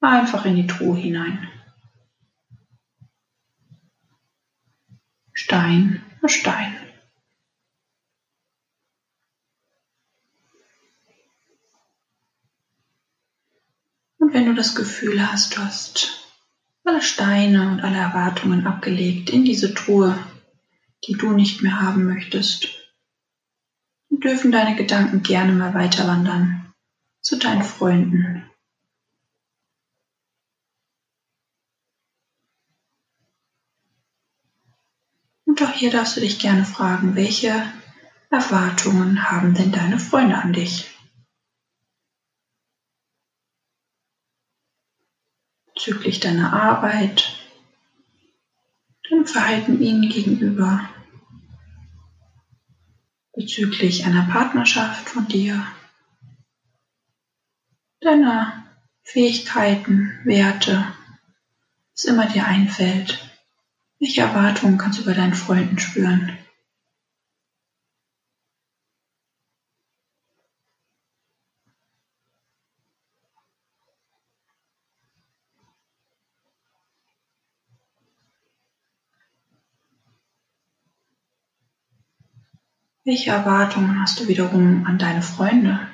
einfach 0.00 0.44
in 0.44 0.54
die 0.54 0.68
Truhe 0.68 0.96
hinein. 0.96 1.48
Stein 5.32 6.04
für 6.20 6.28
Stein. 6.28 6.91
Und 14.22 14.34
wenn 14.34 14.46
du 14.46 14.54
das 14.54 14.76
Gefühl 14.76 15.32
hast, 15.32 15.56
du 15.56 15.58
hast 15.62 16.30
alle 16.84 17.02
Steine 17.02 17.72
und 17.72 17.80
alle 17.80 17.96
Erwartungen 17.96 18.68
abgelegt 18.68 19.30
in 19.30 19.44
diese 19.44 19.74
Truhe, 19.74 20.16
die 21.04 21.14
du 21.14 21.32
nicht 21.32 21.60
mehr 21.60 21.80
haben 21.80 22.04
möchtest, 22.04 22.68
dann 24.10 24.20
dürfen 24.20 24.52
deine 24.52 24.76
Gedanken 24.76 25.24
gerne 25.24 25.52
mal 25.52 25.74
weiter 25.74 26.06
wandern 26.06 26.72
zu 27.20 27.36
deinen 27.36 27.64
Freunden. 27.64 28.48
Und 35.46 35.60
auch 35.64 35.72
hier 35.72 35.90
darfst 35.90 36.16
du 36.16 36.20
dich 36.20 36.38
gerne 36.38 36.64
fragen, 36.64 37.16
welche 37.16 37.60
Erwartungen 38.30 39.28
haben 39.32 39.54
denn 39.54 39.72
deine 39.72 39.98
Freunde 39.98 40.36
an 40.36 40.52
dich? 40.52 40.91
Bezüglich 45.84 46.20
deiner 46.20 46.52
Arbeit, 46.52 47.34
deinem 49.10 49.26
Verhalten 49.26 49.82
ihnen 49.82 50.08
gegenüber, 50.08 50.88
bezüglich 53.34 54.06
einer 54.06 54.28
Partnerschaft 54.30 55.08
von 55.08 55.26
dir, 55.26 55.66
deiner 58.00 58.64
Fähigkeiten, 59.02 60.20
Werte, 60.22 60.86
was 61.96 62.04
immer 62.04 62.26
dir 62.26 62.46
einfällt. 62.46 63.18
Welche 63.98 64.20
Erwartungen 64.20 64.78
kannst 64.78 65.00
du 65.00 65.04
bei 65.04 65.14
deinen 65.14 65.34
Freunden 65.34 65.80
spüren? 65.80 66.38
Welche 83.04 83.32
Erwartungen 83.32 84.00
hast 84.00 84.20
du 84.20 84.28
wiederum 84.28 84.86
an 84.86 84.96
deine 84.96 85.22
Freunde? 85.22 85.88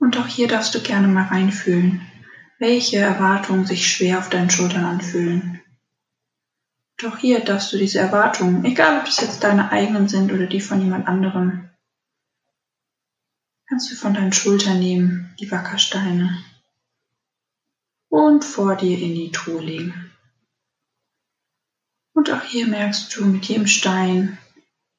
Und 0.00 0.18
auch 0.18 0.26
hier 0.26 0.48
darfst 0.48 0.74
du 0.74 0.80
gerne 0.80 1.06
mal 1.06 1.28
reinfühlen, 1.28 2.00
welche 2.58 2.98
Erwartungen 2.98 3.64
sich 3.64 3.88
schwer 3.88 4.18
auf 4.18 4.28
deinen 4.28 4.50
Schultern 4.50 4.84
anfühlen. 4.84 5.63
Doch 7.04 7.18
hier 7.18 7.40
darfst 7.40 7.70
du 7.70 7.76
diese 7.76 7.98
Erwartungen, 7.98 8.64
egal 8.64 8.98
ob 8.98 9.04
das 9.04 9.20
jetzt 9.20 9.44
deine 9.44 9.70
eigenen 9.70 10.08
sind 10.08 10.32
oder 10.32 10.46
die 10.46 10.62
von 10.62 10.80
jemand 10.80 11.06
anderem, 11.06 11.68
kannst 13.68 13.92
du 13.92 13.94
von 13.94 14.14
deinen 14.14 14.32
Schultern 14.32 14.78
nehmen, 14.78 15.34
die 15.38 15.50
Wackersteine, 15.50 16.42
und 18.08 18.42
vor 18.42 18.76
dir 18.76 18.98
in 18.98 19.14
die 19.14 19.30
Truhe 19.32 19.60
legen. 19.60 20.12
Und 22.14 22.30
auch 22.30 22.42
hier 22.42 22.66
merkst 22.68 23.14
du 23.14 23.26
mit 23.26 23.44
jedem 23.44 23.66
Stein, 23.66 24.38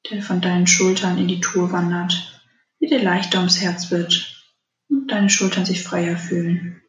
der 0.08 0.22
von 0.22 0.40
deinen 0.40 0.68
Schultern 0.68 1.18
in 1.18 1.26
die 1.26 1.40
Truhe 1.40 1.72
wandert, 1.72 2.40
wie 2.78 2.86
dir 2.86 3.02
leichter 3.02 3.38
ums 3.38 3.60
Herz 3.60 3.90
wird 3.90 4.46
und 4.88 5.10
deine 5.10 5.28
Schultern 5.28 5.66
sich 5.66 5.82
freier 5.82 6.16
fühlen. 6.16 6.80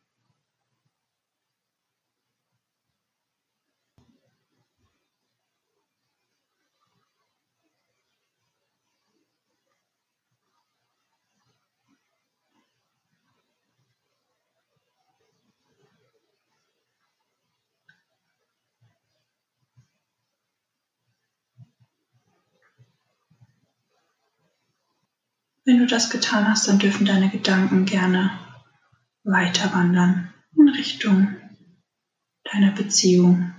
Wenn 25.68 25.80
du 25.80 25.86
das 25.86 26.10
getan 26.10 26.48
hast, 26.48 26.70
dann 26.70 26.80
dürfen 26.80 27.06
deine 27.06 27.30
Gedanken 27.30 27.84
gerne 27.84 28.32
weiter 29.26 29.74
wandern 29.74 30.34
in 30.56 30.70
Richtung 30.70 31.36
deiner 32.46 32.72
Beziehung. 32.72 33.54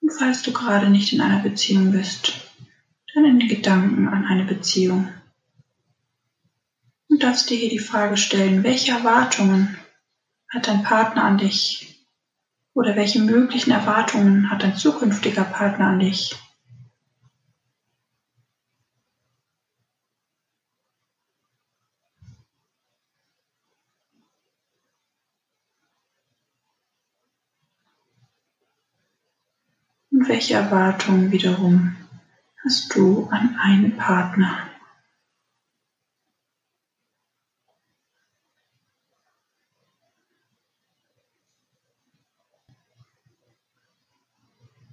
Und 0.00 0.10
falls 0.10 0.42
du 0.42 0.52
gerade 0.52 0.90
nicht 0.90 1.12
in 1.12 1.20
einer 1.20 1.44
Beziehung 1.44 1.92
bist, 1.92 2.32
dann 3.14 3.24
in 3.24 3.38
die 3.38 3.46
Gedanken 3.46 4.08
an 4.08 4.24
eine 4.24 4.44
Beziehung. 4.44 5.12
Und 7.06 7.22
darfst 7.22 7.48
dir 7.48 7.56
hier 7.56 7.70
die 7.70 7.78
Frage 7.78 8.16
stellen, 8.16 8.64
welche 8.64 8.90
Erwartungen 8.90 9.78
hat 10.48 10.66
dein 10.66 10.82
Partner 10.82 11.22
an 11.22 11.38
dich? 11.38 12.04
Oder 12.74 12.96
welche 12.96 13.20
möglichen 13.20 13.70
Erwartungen 13.70 14.50
hat 14.50 14.64
dein 14.64 14.76
zukünftiger 14.76 15.44
Partner 15.44 15.86
an 15.86 16.00
dich? 16.00 16.34
Welche 30.28 30.54
Erwartungen 30.54 31.30
wiederum 31.30 31.94
hast 32.64 32.92
du 32.96 33.28
an 33.30 33.56
einen 33.60 33.96
Partner? 33.96 34.68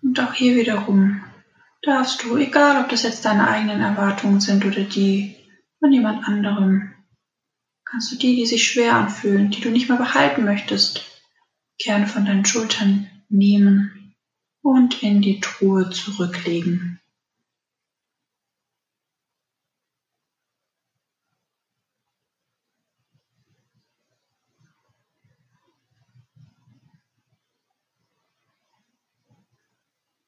Und 0.04 0.20
auch 0.20 0.34
hier 0.34 0.56
wiederum 0.56 1.24
darfst 1.82 2.22
du, 2.22 2.38
egal 2.38 2.84
ob 2.84 2.90
das 2.90 3.02
jetzt 3.02 3.26
deine 3.26 3.48
eigenen 3.48 3.82
Erwartungen 3.82 4.40
sind 4.40 4.64
oder 4.66 4.84
die 4.84 5.36
von 5.80 5.92
jemand 5.92 6.28
anderem, 6.28 6.94
kannst 7.86 8.12
du 8.12 8.18
die, 8.18 8.36
die 8.36 8.46
sich 8.46 8.68
schwer 8.68 8.94
anfühlen, 8.94 9.50
die 9.50 9.62
du 9.62 9.72
nicht 9.72 9.90
mehr 9.90 9.98
behalten 9.98 10.46
möchtest, 10.46 11.04
gerne 11.80 12.06
von 12.06 12.24
deinen 12.24 12.46
Schultern 12.46 13.10
nehmen 13.30 14.03
und 14.64 15.04
in 15.04 15.22
die 15.22 15.42
Truhe 15.42 15.90
zurücklegen. 15.92 17.00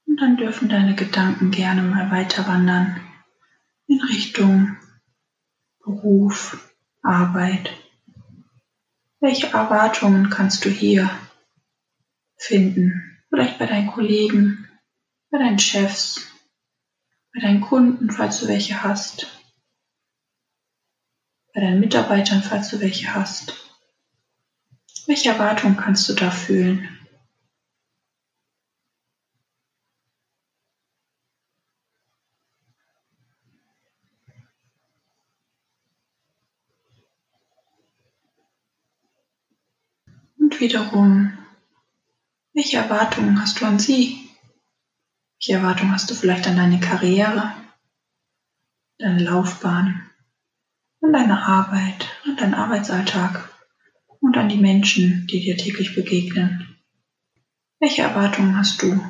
Und 0.05 0.21
dann 0.21 0.37
dürfen 0.37 0.69
deine 0.69 0.95
Gedanken 0.95 1.51
gerne 1.51 1.81
mal 1.81 2.11
weiter 2.11 2.47
wandern 2.47 3.01
in 3.87 4.01
Richtung 4.01 4.77
Beruf, 5.79 6.73
Arbeit. 7.01 7.71
Welche 9.19 9.47
Erwartungen 9.47 10.29
kannst 10.29 10.65
du 10.65 10.69
hier 10.69 11.09
finden? 12.37 13.14
Vielleicht 13.35 13.59
bei 13.59 13.65
deinen 13.65 13.91
Kollegen, 13.91 14.65
bei 15.29 15.37
deinen 15.39 15.59
Chefs, 15.59 16.25
bei 17.33 17.41
deinen 17.41 17.59
Kunden, 17.59 18.09
falls 18.09 18.39
du 18.39 18.47
welche 18.47 18.81
hast, 18.81 19.27
bei 21.53 21.59
deinen 21.59 21.81
Mitarbeitern, 21.81 22.41
falls 22.41 22.69
du 22.69 22.79
welche 22.79 23.13
hast. 23.13 23.53
Welche 25.05 25.31
Erwartungen 25.31 25.75
kannst 25.75 26.07
du 26.07 26.13
da 26.13 26.31
fühlen? 26.31 26.87
Und 40.37 40.57
wiederum 40.61 41.44
welche 42.55 42.77
Erwartungen 42.77 43.39
hast 43.39 43.59
du 43.59 43.65
an 43.65 43.79
sie? 43.79 44.29
Welche 45.37 45.59
Erwartungen 45.59 45.91
hast 45.91 46.09
du 46.09 46.15
vielleicht 46.15 46.47
an 46.47 46.55
deine 46.55 46.79
Karriere, 46.79 47.53
deine 48.97 49.21
Laufbahn, 49.21 50.09
an 51.01 51.11
deine 51.11 51.45
Arbeit, 51.45 52.07
an 52.23 52.37
deinen 52.37 52.53
Arbeitsalltag 52.53 53.51
und 54.21 54.37
an 54.37 54.47
die 54.47 54.57
Menschen, 54.57 55.27
die 55.27 55.41
dir 55.41 55.57
täglich 55.57 55.95
begegnen? 55.95 56.77
Welche 57.79 58.03
Erwartungen 58.03 58.57
hast 58.57 58.81
du? 58.81 59.03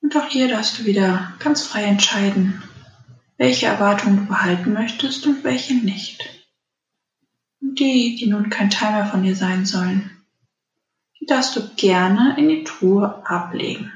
Und 0.00 0.16
auch 0.16 0.26
hier 0.26 0.48
darfst 0.48 0.80
du 0.80 0.84
wieder 0.84 1.32
ganz 1.38 1.62
frei 1.62 1.84
entscheiden, 1.84 2.60
welche 3.36 3.66
Erwartungen 3.66 4.16
du 4.16 4.26
behalten 4.26 4.72
möchtest 4.72 5.24
und 5.28 5.44
welche 5.44 5.74
nicht 5.74 6.41
die, 7.62 8.16
die 8.16 8.26
nun 8.26 8.50
kein 8.50 8.70
Teil 8.70 8.92
mehr 8.92 9.06
von 9.06 9.22
dir 9.22 9.36
sein 9.36 9.64
sollen, 9.64 10.10
die 11.20 11.26
darfst 11.26 11.54
du 11.56 11.68
gerne 11.76 12.34
in 12.36 12.48
die 12.48 12.64
Truhe 12.64 13.24
ablegen. 13.26 13.92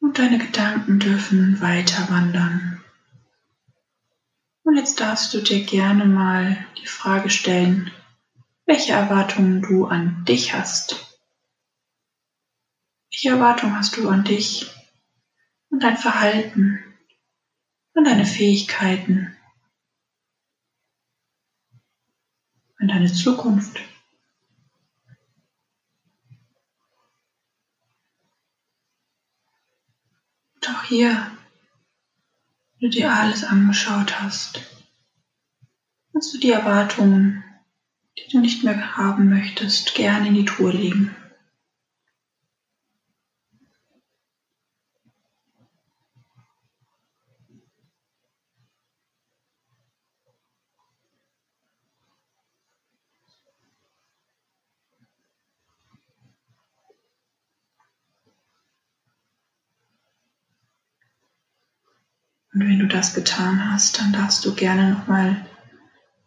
Und 0.00 0.18
deine 0.18 0.38
Gedanken 0.38 0.98
dürfen 0.98 1.60
weiter 1.60 2.10
wandern. 2.10 2.82
Und 4.64 4.76
jetzt 4.76 5.00
darfst 5.00 5.32
du 5.32 5.40
dir 5.40 5.64
gerne 5.64 6.04
mal 6.04 6.64
die 6.80 6.86
Frage 6.86 7.30
stellen, 7.30 7.90
welche 8.66 8.92
Erwartungen 8.92 9.62
du 9.62 9.86
an 9.86 10.24
dich 10.26 10.54
hast. 10.54 11.09
Welche 13.10 13.30
Erwartung 13.30 13.76
hast 13.76 13.96
du 13.96 14.08
an 14.08 14.22
dich 14.24 14.70
und 15.68 15.82
dein 15.82 15.96
Verhalten 15.96 16.78
und 17.94 18.04
deine 18.04 18.24
Fähigkeiten, 18.24 19.36
an 22.78 22.86
deine 22.86 23.12
Zukunft? 23.12 23.80
Und 30.54 30.70
auch 30.70 30.84
hier, 30.84 31.36
wenn 32.78 32.90
du 32.90 32.96
dir 32.96 33.12
alles 33.12 33.42
angeschaut 33.42 34.20
hast, 34.20 34.60
kannst 36.12 36.32
du 36.32 36.38
die 36.38 36.52
Erwartungen, 36.52 37.42
die 38.16 38.30
du 38.30 38.38
nicht 38.38 38.62
mehr 38.62 38.96
haben 38.96 39.28
möchtest, 39.28 39.94
gerne 39.96 40.28
in 40.28 40.34
die 40.34 40.44
Truhe 40.44 40.70
legen. 40.70 41.16
Und 62.60 62.68
wenn 62.68 62.78
du 62.78 62.88
das 62.88 63.14
getan 63.14 63.72
hast, 63.72 63.98
dann 63.98 64.12
darfst 64.12 64.44
du 64.44 64.54
gerne 64.54 64.90
nochmal 64.90 65.46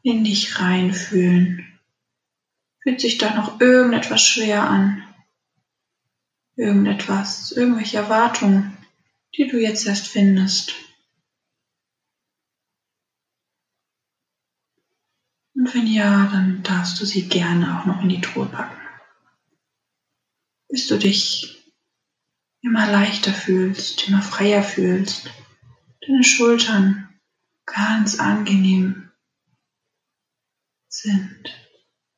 in 0.02 0.24
dich 0.24 0.60
reinfühlen. 0.60 1.80
Fühlt 2.82 3.00
sich 3.00 3.20
da 3.20 3.36
noch 3.36 3.62
irgendetwas 3.62 4.26
schwer 4.26 4.68
an? 4.68 5.04
Irgendetwas, 6.56 7.52
irgendwelche 7.52 7.98
Erwartungen, 7.98 8.76
die 9.38 9.48
du 9.48 9.62
jetzt 9.62 9.86
erst 9.86 10.08
findest. 10.08 10.74
Und 15.54 15.72
wenn 15.76 15.86
ja, 15.86 16.30
dann 16.32 16.64
darfst 16.64 17.00
du 17.00 17.06
sie 17.06 17.30
gerne 17.30 17.80
auch 17.80 17.86
noch 17.86 18.02
in 18.02 18.10
die 18.10 18.22
Truhe 18.22 18.48
packen. 18.48 18.82
Bis 20.68 20.88
du 20.88 20.98
dich 20.98 21.64
immer 22.62 22.92
leichter 22.92 23.34
fühlst, 23.34 24.08
immer 24.08 24.24
freier 24.24 24.64
fühlst 24.64 25.30
deine 26.08 26.24
Schultern 26.24 27.10
ganz 27.66 28.20
angenehm 28.20 29.12
sind, 30.88 31.44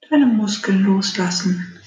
deine 0.10 0.26
Muskeln 0.26 0.84
loslassen. 0.84 1.82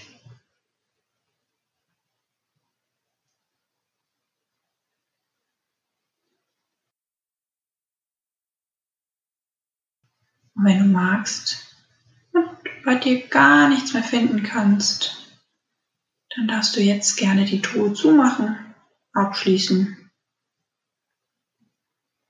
Und 10.55 10.65
wenn 10.65 10.79
du 10.81 10.85
magst 10.87 11.77
und 12.33 12.49
bei 12.85 12.97
dir 12.97 13.29
gar 13.29 13.69
nichts 13.69 13.93
mehr 13.93 14.03
finden 14.03 14.43
kannst, 14.43 15.17
dann 16.35 16.49
darfst 16.49 16.75
du 16.77 16.81
jetzt 16.81 17.17
gerne 17.17 17.45
die 17.45 17.63
Truhe 17.63 17.93
zumachen, 17.93 18.75
abschließen 19.13 20.08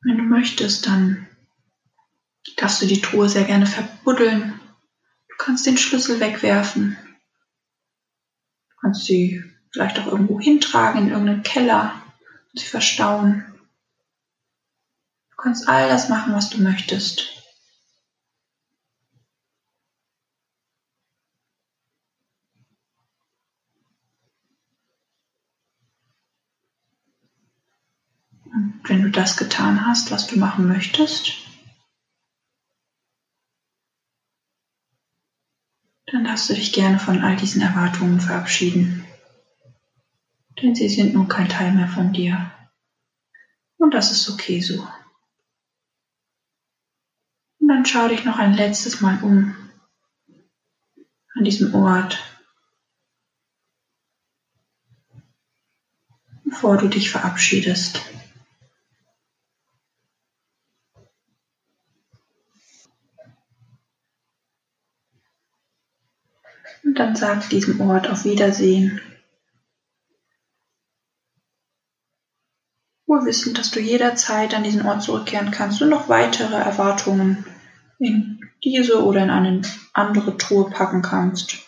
wenn 0.01 0.17
du 0.19 0.23
möchtest, 0.23 0.87
dann 0.87 1.27
darfst 2.57 2.83
du 2.83 2.87
die 2.87 3.01
Truhe 3.01 3.29
sehr 3.29 3.45
gerne 3.45 3.67
verbuddeln. 3.67 4.61
Du 5.29 5.37
kannst 5.39 5.67
den 5.67 5.77
Schlüssel 5.77 6.21
wegwerfen. 6.21 6.97
Du 8.71 8.77
kannst 8.81 9.05
sie 9.05 9.43
vielleicht 9.73 9.99
auch 9.99 10.07
irgendwo 10.07 10.41
hintragen 10.41 11.03
in 11.03 11.11
irgendeinen 11.11 11.43
Keller 11.43 12.03
und 12.53 12.61
sie 12.61 12.67
verstauen. 12.67 13.45
Du 15.31 15.37
kannst 15.37 15.69
all 15.69 15.89
das 15.89 16.09
machen, 16.09 16.33
was 16.33 16.51
du 16.51 16.61
möchtest. 16.61 17.39
Und 28.45 28.78
wenn 28.89 29.03
du 29.03 29.11
das 29.11 29.37
getan 29.37 29.87
hast, 29.87 30.11
was 30.11 30.27
du 30.27 30.39
machen 30.39 30.67
möchtest, 30.67 31.33
dann 36.07 36.25
darfst 36.25 36.49
du 36.49 36.55
dich 36.55 36.73
gerne 36.73 36.99
von 36.99 37.21
all 37.23 37.37
diesen 37.37 37.61
Erwartungen 37.61 38.21
verabschieden. 38.21 39.07
Denn 40.63 40.75
sie 40.75 40.89
sind 40.89 41.15
nun 41.15 41.29
kein 41.29 41.49
Teil 41.49 41.73
mehr 41.73 41.89
von 41.89 42.13
dir. 42.13 42.51
Und 43.77 43.93
das 43.95 44.11
ist 44.11 44.29
okay 44.29 44.61
so. 44.61 44.89
Und 47.61 47.69
dann 47.69 47.85
schau 47.85 48.09
dich 48.09 48.25
noch 48.25 48.39
ein 48.39 48.55
letztes 48.55 49.01
Mal 49.01 49.23
um 49.23 49.55
an 51.35 51.45
diesem 51.45 51.75
Ort, 51.75 52.19
bevor 56.45 56.79
du 56.79 56.89
dich 56.89 57.11
verabschiedest. 57.11 58.01
Und 66.89 66.95
dann 66.95 67.17
sag 67.17 67.51
diesem 67.51 67.83
Ort 67.83 68.09
auf 68.09 68.25
Wiedersehen. 68.25 68.99
Wohl 73.07 73.27
wissend, 73.27 73.59
dass 73.59 73.71
du 73.71 73.79
jederzeit 73.79 74.55
an 74.55 74.65
diesen 74.65 74.87
Ort 74.87 75.03
zurückkehren 75.03 75.51
kannst 75.51 75.83
und 75.83 75.91
noch 75.91 76.09
weitere 76.09 76.55
Erwartungen 76.55 77.45
in 77.99 78.41
diese 78.65 79.05
oder 79.05 79.23
in 79.23 79.29
eine 79.29 79.61
andere 79.93 80.39
Truhe 80.39 80.71
packen 80.71 81.03
kannst. 81.03 81.59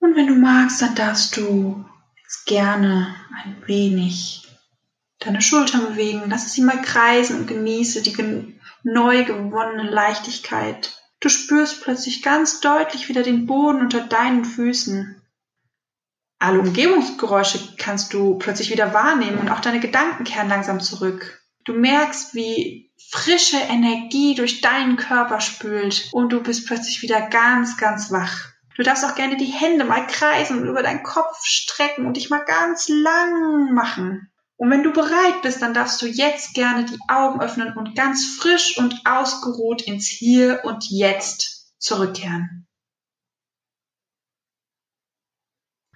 Und 0.00 0.16
wenn 0.16 0.26
du 0.26 0.34
magst, 0.34 0.82
dann 0.82 0.94
darfst 0.94 1.34
du 1.38 1.82
jetzt 2.22 2.44
gerne 2.44 3.16
ein 3.42 3.56
wenig 3.66 4.46
deine 5.20 5.40
Schultern 5.40 5.86
bewegen. 5.86 6.24
Lass 6.28 6.52
sie 6.52 6.60
mal 6.60 6.82
kreisen 6.82 7.40
und 7.40 7.46
genieße 7.46 8.02
die 8.02 8.58
neu 8.82 9.24
gewonnene 9.24 9.88
Leichtigkeit. 9.88 10.98
Du 11.22 11.28
spürst 11.28 11.82
plötzlich 11.82 12.20
ganz 12.22 12.60
deutlich 12.60 13.08
wieder 13.08 13.22
den 13.22 13.46
Boden 13.46 13.80
unter 13.80 14.00
deinen 14.00 14.44
Füßen. 14.44 15.22
Alle 16.40 16.58
Umgebungsgeräusche 16.58 17.76
kannst 17.78 18.12
du 18.12 18.38
plötzlich 18.38 18.70
wieder 18.70 18.92
wahrnehmen 18.92 19.38
und 19.38 19.48
auch 19.48 19.60
deine 19.60 19.78
Gedanken 19.78 20.24
kehren 20.24 20.48
langsam 20.48 20.80
zurück. 20.80 21.40
Du 21.64 21.74
merkst, 21.74 22.34
wie 22.34 22.92
frische 23.12 23.58
Energie 23.58 24.34
durch 24.34 24.62
deinen 24.62 24.96
Körper 24.96 25.40
spült 25.40 26.08
und 26.10 26.32
du 26.32 26.42
bist 26.42 26.66
plötzlich 26.66 27.02
wieder 27.02 27.20
ganz, 27.20 27.76
ganz 27.76 28.10
wach. 28.10 28.48
Du 28.76 28.82
darfst 28.82 29.04
auch 29.04 29.14
gerne 29.14 29.36
die 29.36 29.44
Hände 29.44 29.84
mal 29.84 30.04
kreisen 30.08 30.60
und 30.60 30.68
über 30.68 30.82
deinen 30.82 31.04
Kopf 31.04 31.44
strecken 31.44 32.04
und 32.04 32.16
dich 32.16 32.30
mal 32.30 32.44
ganz 32.44 32.88
lang 32.88 33.72
machen. 33.72 34.31
Und 34.62 34.70
wenn 34.70 34.84
du 34.84 34.92
bereit 34.92 35.42
bist, 35.42 35.60
dann 35.60 35.74
darfst 35.74 36.00
du 36.02 36.06
jetzt 36.06 36.54
gerne 36.54 36.84
die 36.84 36.98
Augen 37.08 37.40
öffnen 37.40 37.76
und 37.76 37.96
ganz 37.96 38.36
frisch 38.38 38.78
und 38.78 39.02
ausgeruht 39.04 39.82
ins 39.82 40.06
Hier 40.06 40.60
und 40.62 40.88
Jetzt 40.88 41.74
zurückkehren. 41.80 42.64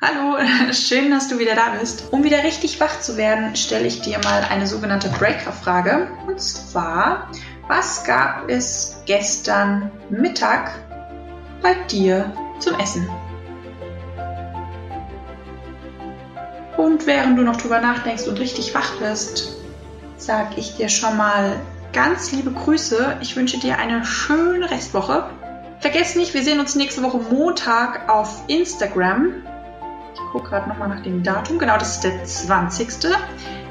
Hallo, 0.02 0.36
schön, 0.72 1.12
dass 1.12 1.28
du 1.28 1.38
wieder 1.38 1.54
da 1.54 1.76
bist. 1.78 2.12
Um 2.12 2.24
wieder 2.24 2.42
richtig 2.42 2.80
wach 2.80 2.98
zu 2.98 3.16
werden, 3.16 3.54
stelle 3.54 3.86
ich 3.86 4.00
dir 4.00 4.18
mal 4.18 4.42
eine 4.42 4.66
sogenannte 4.66 5.10
Breaker-Frage. 5.10 6.10
Und 6.26 6.40
zwar, 6.40 7.30
was 7.68 8.02
gab 8.02 8.50
es 8.50 8.96
gestern 9.06 9.92
Mittag 10.10 10.72
bei 11.62 11.74
dir 11.84 12.32
zum 12.58 12.74
Essen? 12.80 13.08
Und 16.76 17.06
während 17.06 17.38
du 17.38 17.42
noch 17.42 17.56
drüber 17.56 17.80
nachdenkst 17.80 18.26
und 18.28 18.38
richtig 18.38 18.74
wach 18.74 18.96
bist, 19.00 19.54
sage 20.16 20.54
ich 20.56 20.76
dir 20.76 20.88
schon 20.88 21.16
mal 21.16 21.60
ganz 21.92 22.32
liebe 22.32 22.50
Grüße. 22.50 23.18
Ich 23.20 23.36
wünsche 23.36 23.58
dir 23.58 23.78
eine 23.78 24.04
schöne 24.04 24.70
Restwoche. 24.70 25.30
Vergiss 25.80 26.16
nicht, 26.16 26.34
wir 26.34 26.42
sehen 26.42 26.60
uns 26.60 26.74
nächste 26.74 27.02
Woche 27.02 27.18
Montag 27.18 28.08
auf 28.08 28.42
Instagram 28.48 29.46
gucke 30.36 30.50
gerade 30.50 30.68
nochmal 30.68 30.88
nach 30.88 31.02
dem 31.02 31.22
Datum. 31.22 31.58
Genau, 31.58 31.78
das 31.78 31.96
ist 31.96 32.04
der 32.04 32.24
20. 32.24 32.88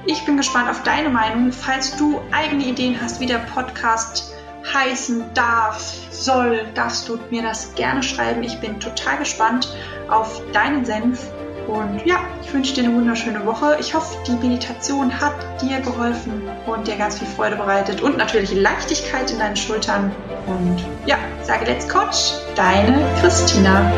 Ich 0.08 0.26
bin 0.26 0.38
gespannt 0.38 0.70
auf 0.70 0.82
deine 0.84 1.10
Meinung. 1.10 1.52
Falls 1.52 1.96
du 1.96 2.20
eigene 2.32 2.66
Ideen 2.66 3.00
hast, 3.00 3.20
wie 3.20 3.28
der 3.28 3.38
Podcast 3.38 4.34
heißen 4.74 5.24
darf, 5.36 5.94
soll, 6.10 6.66
darfst 6.74 7.08
du 7.08 7.20
mir 7.30 7.44
das 7.44 7.76
gerne 7.76 8.02
schreiben. 8.02 8.42
Ich 8.42 8.60
bin 8.60 8.80
total 8.80 9.20
gespannt 9.20 9.76
auf 10.10 10.42
deinen 10.54 10.86
Senf. 10.86 11.28
Und 11.68 12.06
ja, 12.06 12.20
ich 12.44 12.54
wünsche 12.54 12.76
dir 12.76 12.84
eine 12.84 12.94
wunderschöne 12.94 13.46
Woche. 13.46 13.78
Ich 13.80 13.94
hoffe, 13.94 14.18
die 14.28 14.34
Meditation 14.34 15.20
hat 15.20 15.34
dir 15.62 15.80
geholfen 15.80 16.44
und 16.66 16.88
dir 16.88 16.96
ganz 16.96 17.20
viel 17.20 17.28
Freude 17.28 17.56
bereitet 17.56 18.02
und 18.02 18.18
natürlich 18.18 18.54
Leichtigkeit 18.54 19.32
in 19.32 19.40
deinen 19.40 19.56
Schultern. 19.56 20.12
Und 20.46 20.86
ja, 21.06 21.18
sage 21.44 21.66
Let's 21.66 21.88
Coach, 21.88 22.34
deine 22.56 23.04
Christina. 23.22 23.92